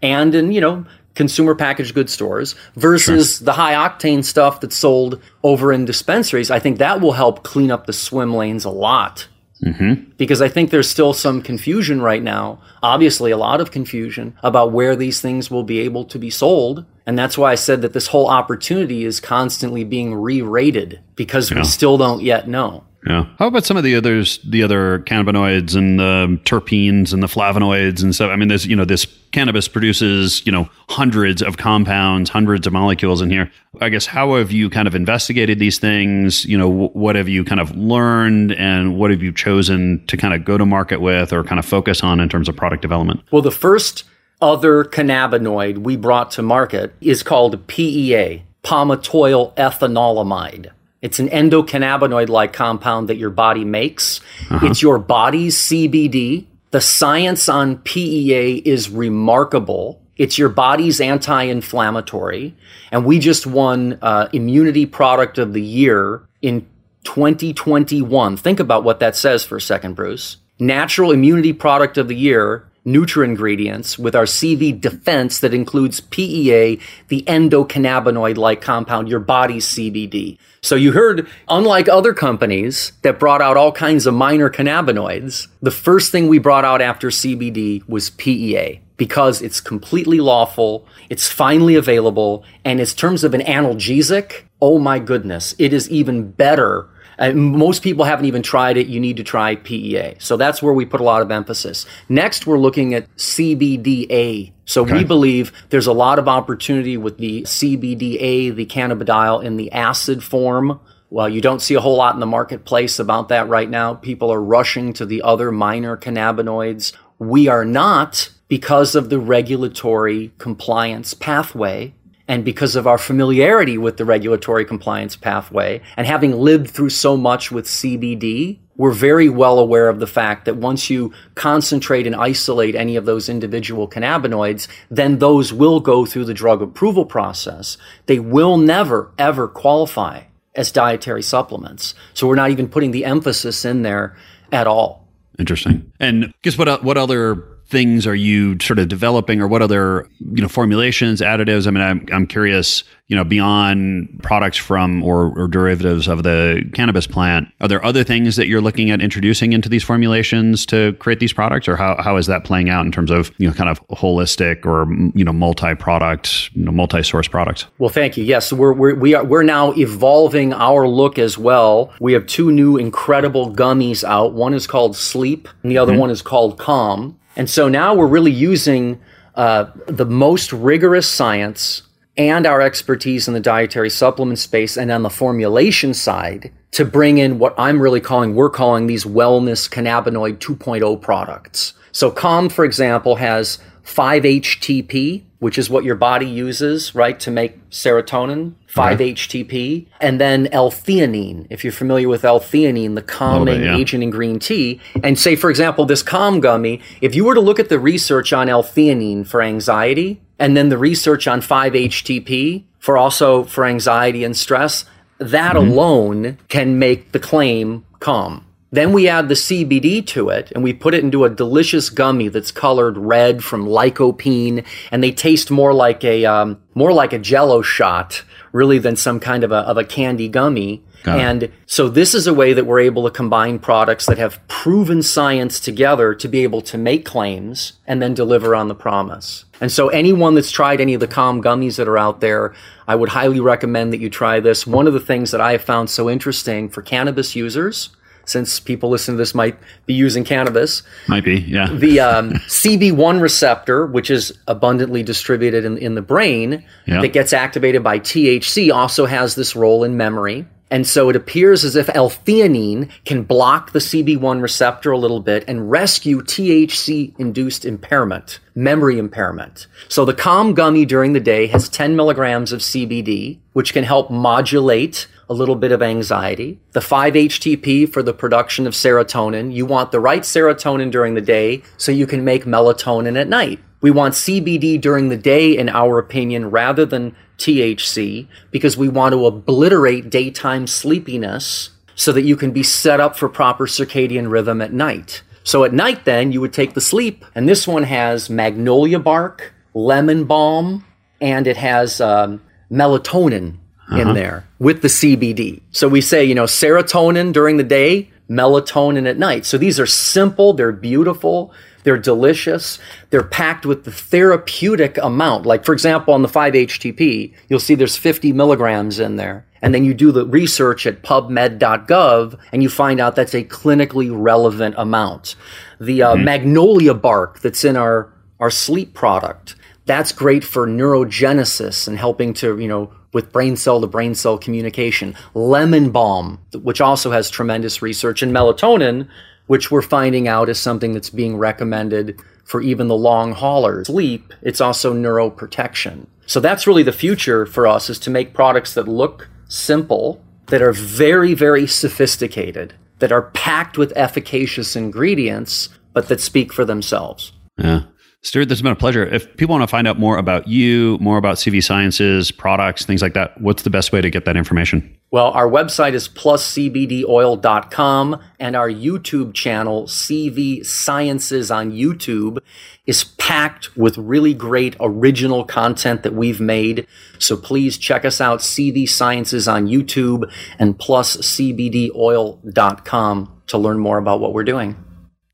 and 0.00 0.34
in, 0.34 0.50
you 0.50 0.62
know, 0.62 0.86
consumer 1.14 1.54
packaged 1.54 1.94
goods 1.94 2.10
stores 2.10 2.54
versus 2.76 3.40
the 3.40 3.52
high 3.52 3.74
octane 3.74 4.24
stuff 4.24 4.62
that's 4.62 4.78
sold 4.78 5.20
over 5.42 5.74
in 5.74 5.84
dispensaries, 5.84 6.50
I 6.50 6.58
think 6.58 6.78
that 6.78 7.02
will 7.02 7.12
help 7.12 7.44
clean 7.44 7.70
up 7.70 7.84
the 7.84 7.92
swim 7.92 8.32
lanes 8.32 8.64
a 8.64 8.70
lot. 8.70 9.28
Mm-hmm. 9.62 10.10
Because 10.16 10.40
I 10.40 10.48
think 10.48 10.70
there's 10.70 10.88
still 10.88 11.12
some 11.12 11.42
confusion 11.42 12.00
right 12.00 12.22
now, 12.22 12.62
obviously, 12.82 13.30
a 13.30 13.36
lot 13.36 13.60
of 13.60 13.70
confusion 13.70 14.34
about 14.42 14.72
where 14.72 14.96
these 14.96 15.20
things 15.20 15.50
will 15.50 15.64
be 15.64 15.80
able 15.80 16.04
to 16.06 16.18
be 16.18 16.30
sold. 16.30 16.86
And 17.06 17.18
that's 17.18 17.38
why 17.38 17.52
I 17.52 17.54
said 17.54 17.82
that 17.82 17.92
this 17.92 18.08
whole 18.08 18.28
opportunity 18.28 19.04
is 19.04 19.20
constantly 19.20 19.84
being 19.84 20.14
re 20.14 20.42
rated 20.42 21.00
because 21.14 21.52
we 21.52 21.64
still 21.64 21.96
don't 21.96 22.22
yet 22.22 22.48
know. 22.48 22.84
Yeah. 23.06 23.26
How 23.38 23.46
about 23.46 23.64
some 23.64 23.76
of 23.76 23.84
the 23.84 23.94
others, 23.94 24.40
the 24.44 24.64
other 24.64 24.98
cannabinoids 25.00 25.76
and 25.76 25.98
the 25.98 26.40
terpenes 26.44 27.12
and 27.12 27.22
the 27.22 27.28
flavonoids 27.28 28.02
and 28.02 28.12
stuff? 28.12 28.30
I 28.30 28.36
mean, 28.36 28.48
there's, 28.48 28.66
you 28.66 28.74
know, 28.74 28.84
this 28.84 29.06
cannabis 29.30 29.68
produces, 29.68 30.44
you 30.44 30.50
know, 30.50 30.68
hundreds 30.88 31.40
of 31.40 31.56
compounds, 31.56 32.30
hundreds 32.30 32.66
of 32.66 32.72
molecules 32.72 33.22
in 33.22 33.30
here. 33.30 33.50
I 33.80 33.90
guess, 33.90 34.06
how 34.06 34.34
have 34.36 34.50
you 34.50 34.68
kind 34.68 34.88
of 34.88 34.96
investigated 34.96 35.60
these 35.60 35.78
things? 35.78 36.44
You 36.46 36.58
know, 36.58 36.68
wh- 36.68 36.96
what 36.96 37.14
have 37.14 37.28
you 37.28 37.44
kind 37.44 37.60
of 37.60 37.76
learned 37.76 38.52
and 38.54 38.98
what 38.98 39.12
have 39.12 39.22
you 39.22 39.32
chosen 39.32 40.04
to 40.08 40.16
kind 40.16 40.34
of 40.34 40.44
go 40.44 40.58
to 40.58 40.66
market 40.66 41.00
with 41.00 41.32
or 41.32 41.44
kind 41.44 41.60
of 41.60 41.64
focus 41.64 42.02
on 42.02 42.18
in 42.18 42.28
terms 42.28 42.48
of 42.48 42.56
product 42.56 42.82
development? 42.82 43.20
Well, 43.30 43.42
the 43.42 43.52
first 43.52 44.02
other 44.40 44.84
cannabinoid 44.84 45.78
we 45.78 45.96
brought 45.96 46.30
to 46.32 46.42
market 46.42 46.94
is 47.00 47.22
called 47.22 47.66
PEA, 47.66 48.42
palmitoyl 48.62 49.54
ethanolamide. 49.56 50.70
It's 51.02 51.18
an 51.18 51.28
endocannabinoid 51.28 52.28
like 52.28 52.52
compound 52.52 53.08
that 53.08 53.16
your 53.16 53.30
body 53.30 53.64
makes. 53.64 54.20
It's 54.50 54.82
your 54.82 54.98
body's 54.98 55.56
CBD. 55.56 56.46
The 56.70 56.80
science 56.80 57.48
on 57.48 57.78
PEA 57.78 58.56
is 58.64 58.90
remarkable. 58.90 60.00
It's 60.16 60.38
your 60.38 60.48
body's 60.48 61.00
anti 61.00 61.44
inflammatory. 61.44 62.56
And 62.90 63.04
we 63.04 63.18
just 63.18 63.46
won 63.46 63.98
uh, 64.02 64.28
Immunity 64.32 64.86
Product 64.86 65.38
of 65.38 65.52
the 65.52 65.62
Year 65.62 66.22
in 66.42 66.66
2021. 67.04 68.36
Think 68.36 68.58
about 68.58 68.82
what 68.82 68.98
that 69.00 69.14
says 69.14 69.44
for 69.44 69.56
a 69.56 69.60
second, 69.60 69.94
Bruce. 69.94 70.38
Natural 70.58 71.12
Immunity 71.12 71.52
Product 71.52 71.98
of 71.98 72.08
the 72.08 72.16
Year, 72.16 72.66
Nutra 72.86 73.24
Ingredients, 73.24 73.98
with 73.98 74.14
our 74.14 74.24
CV 74.24 74.80
defense 74.80 75.40
that 75.40 75.52
includes 75.52 76.00
PEA, 76.00 76.78
the 77.08 77.22
endocannabinoid 77.26 78.36
like 78.36 78.60
compound, 78.60 79.08
your 79.08 79.20
body's 79.20 79.66
CBD. 79.66 80.38
So 80.62 80.76
you 80.76 80.92
heard, 80.92 81.28
unlike 81.48 81.88
other 81.88 82.14
companies 82.14 82.92
that 83.02 83.18
brought 83.18 83.42
out 83.42 83.56
all 83.56 83.72
kinds 83.72 84.06
of 84.06 84.14
minor 84.14 84.48
cannabinoids, 84.48 85.48
the 85.60 85.70
first 85.70 86.12
thing 86.12 86.28
we 86.28 86.38
brought 86.38 86.64
out 86.64 86.80
after 86.80 87.08
CBD 87.08 87.86
was 87.88 88.10
PEA 88.10 88.80
because 88.96 89.42
it's 89.42 89.60
completely 89.60 90.20
lawful, 90.20 90.86
it's 91.10 91.28
finally 91.30 91.74
available, 91.74 92.44
and 92.64 92.80
in 92.80 92.86
terms 92.86 93.24
of 93.24 93.34
an 93.34 93.42
analgesic, 93.42 94.44
oh 94.60 94.78
my 94.78 94.98
goodness, 94.98 95.54
it 95.58 95.72
is 95.72 95.90
even 95.90 96.30
better. 96.30 96.88
Uh, 97.18 97.32
most 97.32 97.82
people 97.82 98.04
haven't 98.04 98.26
even 98.26 98.42
tried 98.42 98.76
it. 98.76 98.86
You 98.86 99.00
need 99.00 99.16
to 99.16 99.24
try 99.24 99.56
PEA. 99.56 100.16
So 100.18 100.36
that's 100.36 100.62
where 100.62 100.72
we 100.72 100.84
put 100.84 101.00
a 101.00 101.04
lot 101.04 101.22
of 101.22 101.30
emphasis. 101.30 101.86
Next, 102.08 102.46
we're 102.46 102.58
looking 102.58 102.94
at 102.94 103.14
CBDA. 103.16 104.52
So 104.64 104.82
we 104.82 105.04
believe 105.04 105.52
there's 105.70 105.86
a 105.86 105.92
lot 105.92 106.18
of 106.18 106.28
opportunity 106.28 106.96
with 106.96 107.18
the 107.18 107.42
CBDA, 107.42 108.54
the 108.54 108.66
cannabidiol 108.66 109.44
in 109.44 109.56
the 109.56 109.70
acid 109.72 110.24
form. 110.24 110.80
Well, 111.08 111.28
you 111.28 111.40
don't 111.40 111.62
see 111.62 111.74
a 111.74 111.80
whole 111.80 111.96
lot 111.96 112.14
in 112.14 112.20
the 112.20 112.26
marketplace 112.26 112.98
about 112.98 113.28
that 113.28 113.48
right 113.48 113.70
now. 113.70 113.94
People 113.94 114.32
are 114.32 114.42
rushing 114.42 114.92
to 114.94 115.06
the 115.06 115.22
other 115.22 115.52
minor 115.52 115.96
cannabinoids. 115.96 116.92
We 117.18 117.46
are 117.46 117.64
not 117.64 118.30
because 118.48 118.94
of 118.94 119.08
the 119.08 119.18
regulatory 119.20 120.32
compliance 120.38 121.14
pathway 121.14 121.94
and 122.28 122.44
because 122.44 122.74
of 122.74 122.86
our 122.86 122.98
familiarity 122.98 123.78
with 123.78 123.96
the 123.96 124.04
regulatory 124.04 124.64
compliance 124.64 125.14
pathway 125.14 125.80
and 125.96 126.06
having 126.06 126.32
lived 126.32 126.70
through 126.70 126.90
so 126.90 127.16
much 127.16 127.52
with 127.52 127.66
CBD, 127.66 128.58
we're 128.76 128.92
very 128.92 129.28
well 129.28 129.58
aware 129.58 129.88
of 129.88 130.00
the 130.00 130.06
fact 130.06 130.44
that 130.44 130.56
once 130.56 130.90
you 130.90 131.12
concentrate 131.34 132.06
and 132.06 132.16
isolate 132.16 132.74
any 132.74 132.96
of 132.96 133.06
those 133.06 133.28
individual 133.28 133.88
cannabinoids, 133.88 134.66
then 134.90 135.18
those 135.18 135.52
will 135.52 135.80
go 135.80 136.04
through 136.04 136.24
the 136.24 136.34
drug 136.34 136.60
approval 136.60 137.06
process. 137.06 137.78
They 138.06 138.18
will 138.18 138.56
never, 138.56 139.12
ever 139.18 139.48
qualify 139.48 140.24
as 140.54 140.72
dietary 140.72 141.22
supplements. 141.22 141.94
So 142.12 142.26
we're 142.26 142.34
not 142.34 142.50
even 142.50 142.68
putting 142.68 142.90
the 142.90 143.04
emphasis 143.04 143.64
in 143.64 143.82
there 143.82 144.16
at 144.50 144.66
all. 144.66 145.06
Interesting. 145.38 145.92
And 146.00 146.32
guess 146.42 146.58
what? 146.58 146.68
Uh, 146.68 146.78
what 146.80 146.96
other 146.96 147.55
things 147.68 148.06
are 148.06 148.14
you 148.14 148.58
sort 148.60 148.78
of 148.78 148.88
developing, 148.88 149.40
or 149.40 149.48
what 149.48 149.62
other 149.62 150.08
you 150.20 150.42
know 150.42 150.48
formulations, 150.48 151.20
additives? 151.20 151.66
I 151.66 151.70
mean, 151.70 151.82
I'm 151.82 152.06
I'm 152.12 152.26
curious. 152.26 152.84
You 153.08 153.14
know, 153.14 153.22
beyond 153.22 154.18
products 154.24 154.56
from 154.56 155.00
or, 155.04 155.32
or 155.38 155.46
derivatives 155.46 156.08
of 156.08 156.24
the 156.24 156.68
cannabis 156.74 157.06
plant, 157.06 157.46
are 157.60 157.68
there 157.68 157.84
other 157.84 158.02
things 158.02 158.34
that 158.34 158.48
you're 158.48 158.60
looking 158.60 158.90
at 158.90 159.00
introducing 159.00 159.52
into 159.52 159.68
these 159.68 159.84
formulations 159.84 160.66
to 160.66 160.92
create 160.94 161.20
these 161.20 161.32
products, 161.32 161.68
or 161.68 161.76
how 161.76 162.02
how 162.02 162.16
is 162.16 162.26
that 162.26 162.42
playing 162.42 162.68
out 162.68 162.84
in 162.84 162.90
terms 162.90 163.12
of 163.12 163.30
you 163.38 163.46
know 163.46 163.54
kind 163.54 163.70
of 163.70 163.80
holistic 163.90 164.66
or 164.66 164.92
you 165.16 165.24
know 165.24 165.32
multi-product, 165.32 166.52
you 166.56 166.64
know, 166.64 166.72
multi-source 166.72 167.28
products? 167.28 167.66
Well, 167.78 167.90
thank 167.90 168.16
you. 168.16 168.24
Yes, 168.24 168.52
we're, 168.52 168.72
we're, 168.72 168.96
we 168.96 169.14
are, 169.14 169.24
we're 169.24 169.44
now 169.44 169.72
evolving 169.74 170.52
our 170.52 170.88
look 170.88 171.16
as 171.16 171.38
well. 171.38 171.92
We 172.00 172.12
have 172.12 172.26
two 172.26 172.50
new 172.50 172.76
incredible 172.76 173.54
gummies 173.54 174.02
out. 174.02 174.32
One 174.32 174.52
is 174.52 174.66
called 174.66 174.96
Sleep, 174.96 175.48
and 175.62 175.70
the 175.70 175.78
other 175.78 175.92
mm-hmm. 175.92 176.00
one 176.00 176.10
is 176.10 176.22
called 176.22 176.58
Calm. 176.58 177.20
And 177.36 177.48
so 177.48 177.68
now 177.68 177.94
we're 177.94 178.06
really 178.06 178.32
using 178.32 179.00
uh, 179.34 179.66
the 179.86 180.06
most 180.06 180.52
rigorous 180.52 181.08
science 181.08 181.82
and 182.16 182.46
our 182.46 182.62
expertise 182.62 183.28
in 183.28 183.34
the 183.34 183.40
dietary 183.40 183.90
supplement 183.90 184.38
space 184.38 184.76
and 184.78 184.90
on 184.90 185.02
the 185.02 185.10
formulation 185.10 185.92
side 185.92 186.50
to 186.72 186.84
bring 186.84 187.18
in 187.18 187.38
what 187.38 187.54
I'm 187.58 187.80
really 187.80 188.00
calling, 188.00 188.34
we're 188.34 188.50
calling 188.50 188.86
these 188.86 189.04
wellness 189.04 189.68
cannabinoid 189.68 190.38
2.0 190.38 191.00
products. 191.00 191.74
So 191.96 192.10
Calm, 192.10 192.50
for 192.50 192.66
example, 192.66 193.16
has 193.16 193.58
5-HTP, 193.84 195.22
which 195.38 195.56
is 195.56 195.70
what 195.70 195.82
your 195.82 195.94
body 195.94 196.26
uses, 196.26 196.94
right, 196.94 197.18
to 197.20 197.30
make 197.30 197.70
serotonin, 197.70 198.52
5-HTP, 198.68 199.86
and 200.02 200.20
then 200.20 200.48
L-theanine. 200.48 201.46
If 201.48 201.64
you're 201.64 201.72
familiar 201.72 202.06
with 202.06 202.22
L-theanine, 202.22 202.96
the 202.96 203.00
calming 203.00 203.46
bit, 203.46 203.64
yeah. 203.64 203.78
agent 203.78 204.02
in 204.02 204.10
green 204.10 204.38
tea, 204.38 204.78
and 205.02 205.18
say, 205.18 205.36
for 205.36 205.48
example, 205.48 205.86
this 205.86 206.02
Calm 206.02 206.40
gummy, 206.40 206.82
if 207.00 207.14
you 207.14 207.24
were 207.24 207.34
to 207.34 207.40
look 207.40 207.58
at 207.58 207.70
the 207.70 207.78
research 207.78 208.30
on 208.30 208.50
L-theanine 208.50 209.26
for 209.26 209.40
anxiety, 209.40 210.20
and 210.38 210.54
then 210.54 210.68
the 210.68 210.76
research 210.76 211.26
on 211.26 211.40
5-HTP 211.40 212.64
for 212.78 212.98
also 212.98 213.42
for 213.44 213.64
anxiety 213.64 214.22
and 214.22 214.36
stress, 214.36 214.84
that 215.16 215.56
mm-hmm. 215.56 215.70
alone 215.70 216.38
can 216.48 216.78
make 216.78 217.12
the 217.12 217.18
claim 217.18 217.86
calm. 218.00 218.45
Then 218.76 218.92
we 218.92 219.08
add 219.08 219.30
the 219.30 219.34
CBD 219.34 220.06
to 220.08 220.28
it 220.28 220.52
and 220.54 220.62
we 220.62 220.74
put 220.74 220.92
it 220.92 221.02
into 221.02 221.24
a 221.24 221.30
delicious 221.30 221.88
gummy 221.88 222.28
that's 222.28 222.50
colored 222.50 222.98
red 222.98 223.42
from 223.42 223.66
lycopene 223.66 224.66
and 224.90 225.02
they 225.02 225.12
taste 225.12 225.50
more 225.50 225.72
like 225.72 226.04
a 226.04 226.26
um, 226.26 226.60
more 226.74 226.92
like 226.92 227.14
a 227.14 227.18
jello 227.18 227.62
shot 227.62 228.22
really 228.52 228.78
than 228.78 228.94
some 228.94 229.18
kind 229.18 229.44
of 229.44 229.50
a, 229.50 229.60
of 229.60 229.78
a 229.78 229.84
candy 229.84 230.28
gummy. 230.28 230.82
Got 231.04 231.18
it. 231.18 231.22
and 231.22 231.52
so 231.64 231.88
this 231.88 232.14
is 232.14 232.26
a 232.26 232.34
way 232.34 232.52
that 232.52 232.66
we're 232.66 232.80
able 232.80 233.04
to 233.04 233.10
combine 233.10 233.58
products 233.60 234.04
that 234.06 234.18
have 234.18 234.46
proven 234.46 235.02
science 235.02 235.58
together 235.58 236.14
to 236.14 236.28
be 236.28 236.42
able 236.42 236.60
to 236.60 236.76
make 236.76 237.06
claims 237.06 237.74
and 237.86 238.02
then 238.02 238.12
deliver 238.12 238.54
on 238.54 238.68
the 238.68 238.74
promise. 238.74 239.46
And 239.58 239.72
so 239.72 239.88
anyone 239.88 240.34
that's 240.34 240.50
tried 240.50 240.82
any 240.82 240.92
of 240.92 241.00
the 241.00 241.08
calm 241.08 241.42
gummies 241.42 241.76
that 241.76 241.88
are 241.88 241.96
out 241.96 242.20
there, 242.20 242.54
I 242.86 242.94
would 242.94 243.08
highly 243.08 243.40
recommend 243.40 243.94
that 243.94 244.00
you 244.00 244.10
try 244.10 244.38
this. 244.38 244.66
One 244.66 244.86
of 244.86 244.92
the 244.92 245.00
things 245.00 245.30
that 245.30 245.40
I 245.40 245.52
have 245.52 245.62
found 245.62 245.88
so 245.88 246.10
interesting 246.10 246.68
for 246.68 246.82
cannabis 246.82 247.34
users, 247.34 247.95
since 248.26 248.60
people 248.60 248.90
listening 248.90 249.16
to 249.16 249.20
this 249.22 249.34
might 249.34 249.56
be 249.86 249.94
using 249.94 250.22
cannabis, 250.24 250.82
Might 251.08 251.24
be, 251.24 251.36
yeah. 251.40 251.68
the 251.72 252.00
um, 252.00 252.30
CB1 252.48 253.20
receptor, 253.22 253.86
which 253.86 254.10
is 254.10 254.36
abundantly 254.46 255.02
distributed 255.02 255.64
in, 255.64 255.78
in 255.78 255.94
the 255.94 256.02
brain, 256.02 256.62
Yeah. 256.86 257.00
that 257.00 257.08
gets 257.14 257.32
activated 257.32 257.82
by 257.82 257.98
THC, 258.00 258.72
also 258.72 259.06
has 259.06 259.34
this 259.34 259.56
role 259.56 259.82
in 259.84 259.96
memory. 259.96 260.44
And 260.68 260.84
so 260.84 261.08
it 261.08 261.14
appears 261.14 261.64
as 261.64 261.76
if 261.76 261.88
L-theanine 261.94 262.90
can 263.04 263.22
block 263.22 263.70
the 263.70 263.78
CB1 263.78 264.42
receptor 264.42 264.90
a 264.90 264.98
little 264.98 265.20
bit 265.20 265.44
and 265.46 265.70
rescue 265.70 266.22
THC-induced 266.22 267.64
impairment, 267.64 268.40
memory 268.56 268.98
impairment. 268.98 269.68
So 269.88 270.04
the 270.04 270.12
Calm 270.14 270.54
gummy 270.54 270.84
during 270.84 271.12
the 271.12 271.20
day 271.20 271.46
has 271.46 271.68
10 271.68 271.94
milligrams 271.96 272.52
of 272.52 272.60
CBD, 272.60 273.38
which 273.52 273.72
can 273.72 273.84
help 273.84 274.10
modulate 274.10 275.06
a 275.28 275.34
little 275.34 275.56
bit 275.56 275.72
of 275.72 275.82
anxiety. 275.82 276.60
The 276.72 276.80
5-HTP 276.80 277.92
for 277.92 278.02
the 278.02 278.12
production 278.12 278.66
of 278.66 278.74
serotonin. 278.74 279.52
You 279.52 279.66
want 279.66 279.92
the 279.92 280.00
right 280.00 280.22
serotonin 280.22 280.90
during 280.90 281.14
the 281.14 281.20
day 281.20 281.62
so 281.76 281.92
you 281.92 282.06
can 282.06 282.24
make 282.24 282.44
melatonin 282.44 283.20
at 283.20 283.28
night. 283.28 283.60
We 283.80 283.90
want 283.90 284.14
CBD 284.14 284.80
during 284.80 285.08
the 285.08 285.16
day, 285.16 285.56
in 285.56 285.68
our 285.68 285.98
opinion, 285.98 286.50
rather 286.50 286.86
than 286.86 287.14
THC, 287.38 288.26
because 288.50 288.76
we 288.76 288.88
want 288.88 289.12
to 289.12 289.26
obliterate 289.26 290.10
daytime 290.10 290.66
sleepiness 290.66 291.70
so 291.94 292.12
that 292.12 292.22
you 292.22 292.36
can 292.36 292.52
be 292.52 292.62
set 292.62 293.00
up 293.00 293.16
for 293.16 293.28
proper 293.28 293.66
circadian 293.66 294.30
rhythm 294.30 294.60
at 294.60 294.72
night. 294.72 295.22
So 295.44 295.64
at 295.64 295.72
night, 295.72 296.04
then, 296.04 296.32
you 296.32 296.40
would 296.40 296.52
take 296.52 296.74
the 296.74 296.80
sleep, 296.80 297.24
and 297.34 297.48
this 297.48 297.68
one 297.68 297.84
has 297.84 298.30
magnolia 298.30 298.98
bark, 298.98 299.54
lemon 299.74 300.24
balm, 300.24 300.84
and 301.20 301.46
it 301.46 301.56
has 301.56 302.00
um, 302.00 302.42
melatonin 302.70 303.58
in 303.90 304.14
there 304.14 304.46
with 304.58 304.82
the 304.82 304.88
CBD. 304.88 305.60
So 305.70 305.88
we 305.88 306.00
say, 306.00 306.24
you 306.24 306.34
know, 306.34 306.44
serotonin 306.44 307.32
during 307.32 307.56
the 307.56 307.64
day, 307.64 308.10
melatonin 308.28 309.08
at 309.08 309.18
night. 309.18 309.46
So 309.46 309.58
these 309.58 309.78
are 309.78 309.86
simple, 309.86 310.52
they're 310.52 310.72
beautiful, 310.72 311.52
they're 311.84 311.98
delicious, 311.98 312.78
they're 313.10 313.22
packed 313.22 313.64
with 313.64 313.84
the 313.84 313.92
therapeutic 313.92 314.98
amount. 314.98 315.46
Like, 315.46 315.64
for 315.64 315.72
example, 315.72 316.14
on 316.14 316.22
the 316.22 316.28
5-HTP, 316.28 317.32
you'll 317.48 317.60
see 317.60 317.74
there's 317.74 317.96
50 317.96 318.32
milligrams 318.32 318.98
in 318.98 319.16
there. 319.16 319.46
And 319.62 319.74
then 319.74 319.84
you 319.84 319.94
do 319.94 320.12
the 320.12 320.26
research 320.26 320.86
at 320.86 321.02
pubmed.gov 321.02 322.38
and 322.52 322.62
you 322.62 322.68
find 322.68 323.00
out 323.00 323.16
that's 323.16 323.34
a 323.34 323.44
clinically 323.44 324.10
relevant 324.12 324.74
amount. 324.78 325.36
The 325.80 326.02
uh, 326.02 326.16
magnolia 326.16 326.94
bark 326.94 327.40
that's 327.40 327.64
in 327.64 327.76
our, 327.76 328.12
our 328.38 328.50
sleep 328.50 328.92
product, 328.92 329.54
that's 329.86 330.12
great 330.12 330.44
for 330.44 330.66
neurogenesis 330.66 331.88
and 331.88 331.96
helping 331.96 332.34
to, 332.34 332.58
you 332.58 332.68
know, 332.68 332.92
with 333.16 333.32
brain 333.32 333.56
cell 333.56 333.80
to 333.80 333.86
brain 333.86 334.14
cell 334.14 334.36
communication. 334.36 335.14
Lemon 335.32 335.88
balm, 335.90 336.38
which 336.52 336.82
also 336.82 337.10
has 337.12 337.30
tremendous 337.30 337.80
research, 337.80 338.22
and 338.22 338.30
melatonin, 338.30 339.08
which 339.46 339.70
we're 339.70 339.80
finding 339.80 340.28
out 340.28 340.50
is 340.50 340.58
something 340.58 340.92
that's 340.92 341.08
being 341.08 341.38
recommended 341.38 342.20
for 342.44 342.60
even 342.60 342.88
the 342.88 342.94
long 342.94 343.32
haulers. 343.32 343.86
Sleep, 343.86 344.34
it's 344.42 344.60
also 344.60 344.92
neuroprotection. 344.92 346.04
So 346.26 346.40
that's 346.40 346.66
really 346.66 346.82
the 346.82 346.92
future 346.92 347.46
for 347.46 347.66
us 347.66 347.88
is 347.88 347.98
to 348.00 348.10
make 348.10 348.34
products 348.34 348.74
that 348.74 348.86
look 348.86 349.30
simple, 349.48 350.22
that 350.48 350.60
are 350.60 350.74
very, 350.74 351.32
very 351.32 351.66
sophisticated, 351.66 352.74
that 352.98 353.12
are 353.12 353.30
packed 353.30 353.78
with 353.78 353.94
efficacious 353.96 354.76
ingredients, 354.76 355.70
but 355.94 356.08
that 356.08 356.20
speak 356.20 356.52
for 356.52 356.66
themselves. 356.66 357.32
Yeah. 357.56 357.84
Stuart, 358.26 358.46
this 358.46 358.58
has 358.58 358.62
been 358.62 358.72
a 358.72 358.76
pleasure. 358.76 359.06
If 359.06 359.36
people 359.36 359.52
want 359.52 359.62
to 359.62 359.68
find 359.68 359.86
out 359.86 360.00
more 360.00 360.18
about 360.18 360.48
you, 360.48 360.98
more 361.00 361.16
about 361.16 361.36
CV 361.36 361.62
Sciences, 361.62 362.32
products, 362.32 362.84
things 362.84 363.00
like 363.00 363.14
that, 363.14 363.40
what's 363.40 363.62
the 363.62 363.70
best 363.70 363.92
way 363.92 364.00
to 364.00 364.10
get 364.10 364.24
that 364.24 364.36
information? 364.36 364.98
Well, 365.12 365.30
our 365.30 365.48
website 365.48 365.92
is 365.92 366.08
pluscbdoil.com 366.08 368.20
and 368.40 368.56
our 368.56 368.68
YouTube 368.68 369.32
channel, 369.32 369.84
CV 369.84 370.66
Sciences 370.66 371.52
on 371.52 371.70
YouTube, 371.70 372.38
is 372.84 373.04
packed 373.04 373.76
with 373.76 373.96
really 373.96 374.34
great 374.34 374.74
original 374.80 375.44
content 375.44 376.02
that 376.02 376.14
we've 376.14 376.40
made. 376.40 376.88
So 377.20 377.36
please 377.36 377.78
check 377.78 378.04
us 378.04 378.20
out, 378.20 378.40
CV 378.40 378.88
Sciences 378.88 379.46
on 379.46 379.68
YouTube 379.68 380.28
and 380.58 380.76
pluscbdoil.com 380.76 383.42
to 383.46 383.56
learn 383.56 383.78
more 383.78 383.98
about 383.98 384.18
what 384.18 384.34
we're 384.34 384.42
doing. 384.42 384.82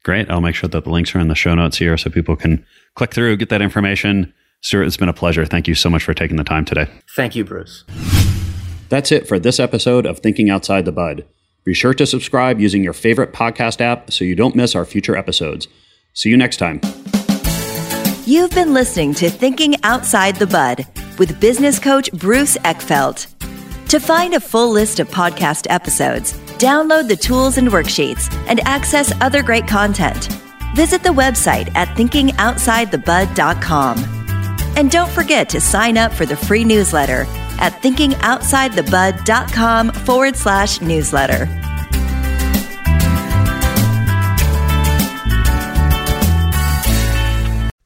Great. 0.04 0.30
I'll 0.30 0.40
make 0.40 0.54
sure 0.54 0.68
that 0.68 0.84
the 0.84 0.90
links 0.90 1.14
are 1.14 1.20
in 1.20 1.28
the 1.28 1.34
show 1.34 1.54
notes 1.54 1.76
here 1.76 1.96
so 1.96 2.10
people 2.10 2.36
can 2.36 2.64
click 2.94 3.14
through, 3.14 3.36
get 3.36 3.50
that 3.50 3.62
information. 3.62 4.32
Stuart, 4.60 4.84
it's 4.84 4.96
been 4.96 5.08
a 5.08 5.12
pleasure. 5.12 5.44
Thank 5.44 5.68
you 5.68 5.74
so 5.74 5.90
much 5.90 6.04
for 6.04 6.14
taking 6.14 6.36
the 6.36 6.44
time 6.44 6.64
today. 6.64 6.86
Thank 7.16 7.34
you, 7.36 7.44
Bruce. 7.44 7.84
That's 8.88 9.10
it 9.10 9.26
for 9.26 9.38
this 9.38 9.58
episode 9.58 10.06
of 10.06 10.18
Thinking 10.18 10.50
Outside 10.50 10.84
the 10.84 10.92
Bud. 10.92 11.24
Be 11.64 11.74
sure 11.74 11.94
to 11.94 12.06
subscribe 12.06 12.60
using 12.60 12.82
your 12.82 12.92
favorite 12.92 13.32
podcast 13.32 13.80
app 13.80 14.12
so 14.12 14.24
you 14.24 14.34
don't 14.34 14.56
miss 14.56 14.74
our 14.74 14.84
future 14.84 15.16
episodes. 15.16 15.68
See 16.12 16.28
you 16.28 16.36
next 16.36 16.56
time. 16.56 16.80
You've 18.24 18.50
been 18.50 18.74
listening 18.74 19.14
to 19.14 19.30
Thinking 19.30 19.76
Outside 19.82 20.36
the 20.36 20.46
Bud 20.46 20.86
with 21.18 21.40
business 21.40 21.78
coach 21.78 22.12
Bruce 22.12 22.56
Eckfeldt. 22.58 23.28
To 23.88 24.00
find 24.00 24.34
a 24.34 24.40
full 24.40 24.70
list 24.70 25.00
of 25.00 25.08
podcast 25.10 25.66
episodes, 25.70 26.32
download 26.58 27.08
the 27.08 27.16
tools 27.16 27.58
and 27.58 27.68
worksheets, 27.68 28.32
and 28.48 28.60
access 28.66 29.12
other 29.20 29.42
great 29.42 29.66
content, 29.66 30.28
visit 30.74 31.02
the 31.02 31.10
website 31.10 31.70
at 31.74 31.88
thinkingoutsidethebud.com. 31.96 33.98
And 34.76 34.90
don't 34.90 35.10
forget 35.10 35.50
to 35.50 35.60
sign 35.60 35.98
up 35.98 36.12
for 36.12 36.24
the 36.24 36.36
free 36.36 36.64
newsletter 36.64 37.26
at 37.58 37.74
thinkingoutsidethebud.com 37.82 39.92
forward 39.92 40.36
slash 40.36 40.80
newsletter. 40.80 41.46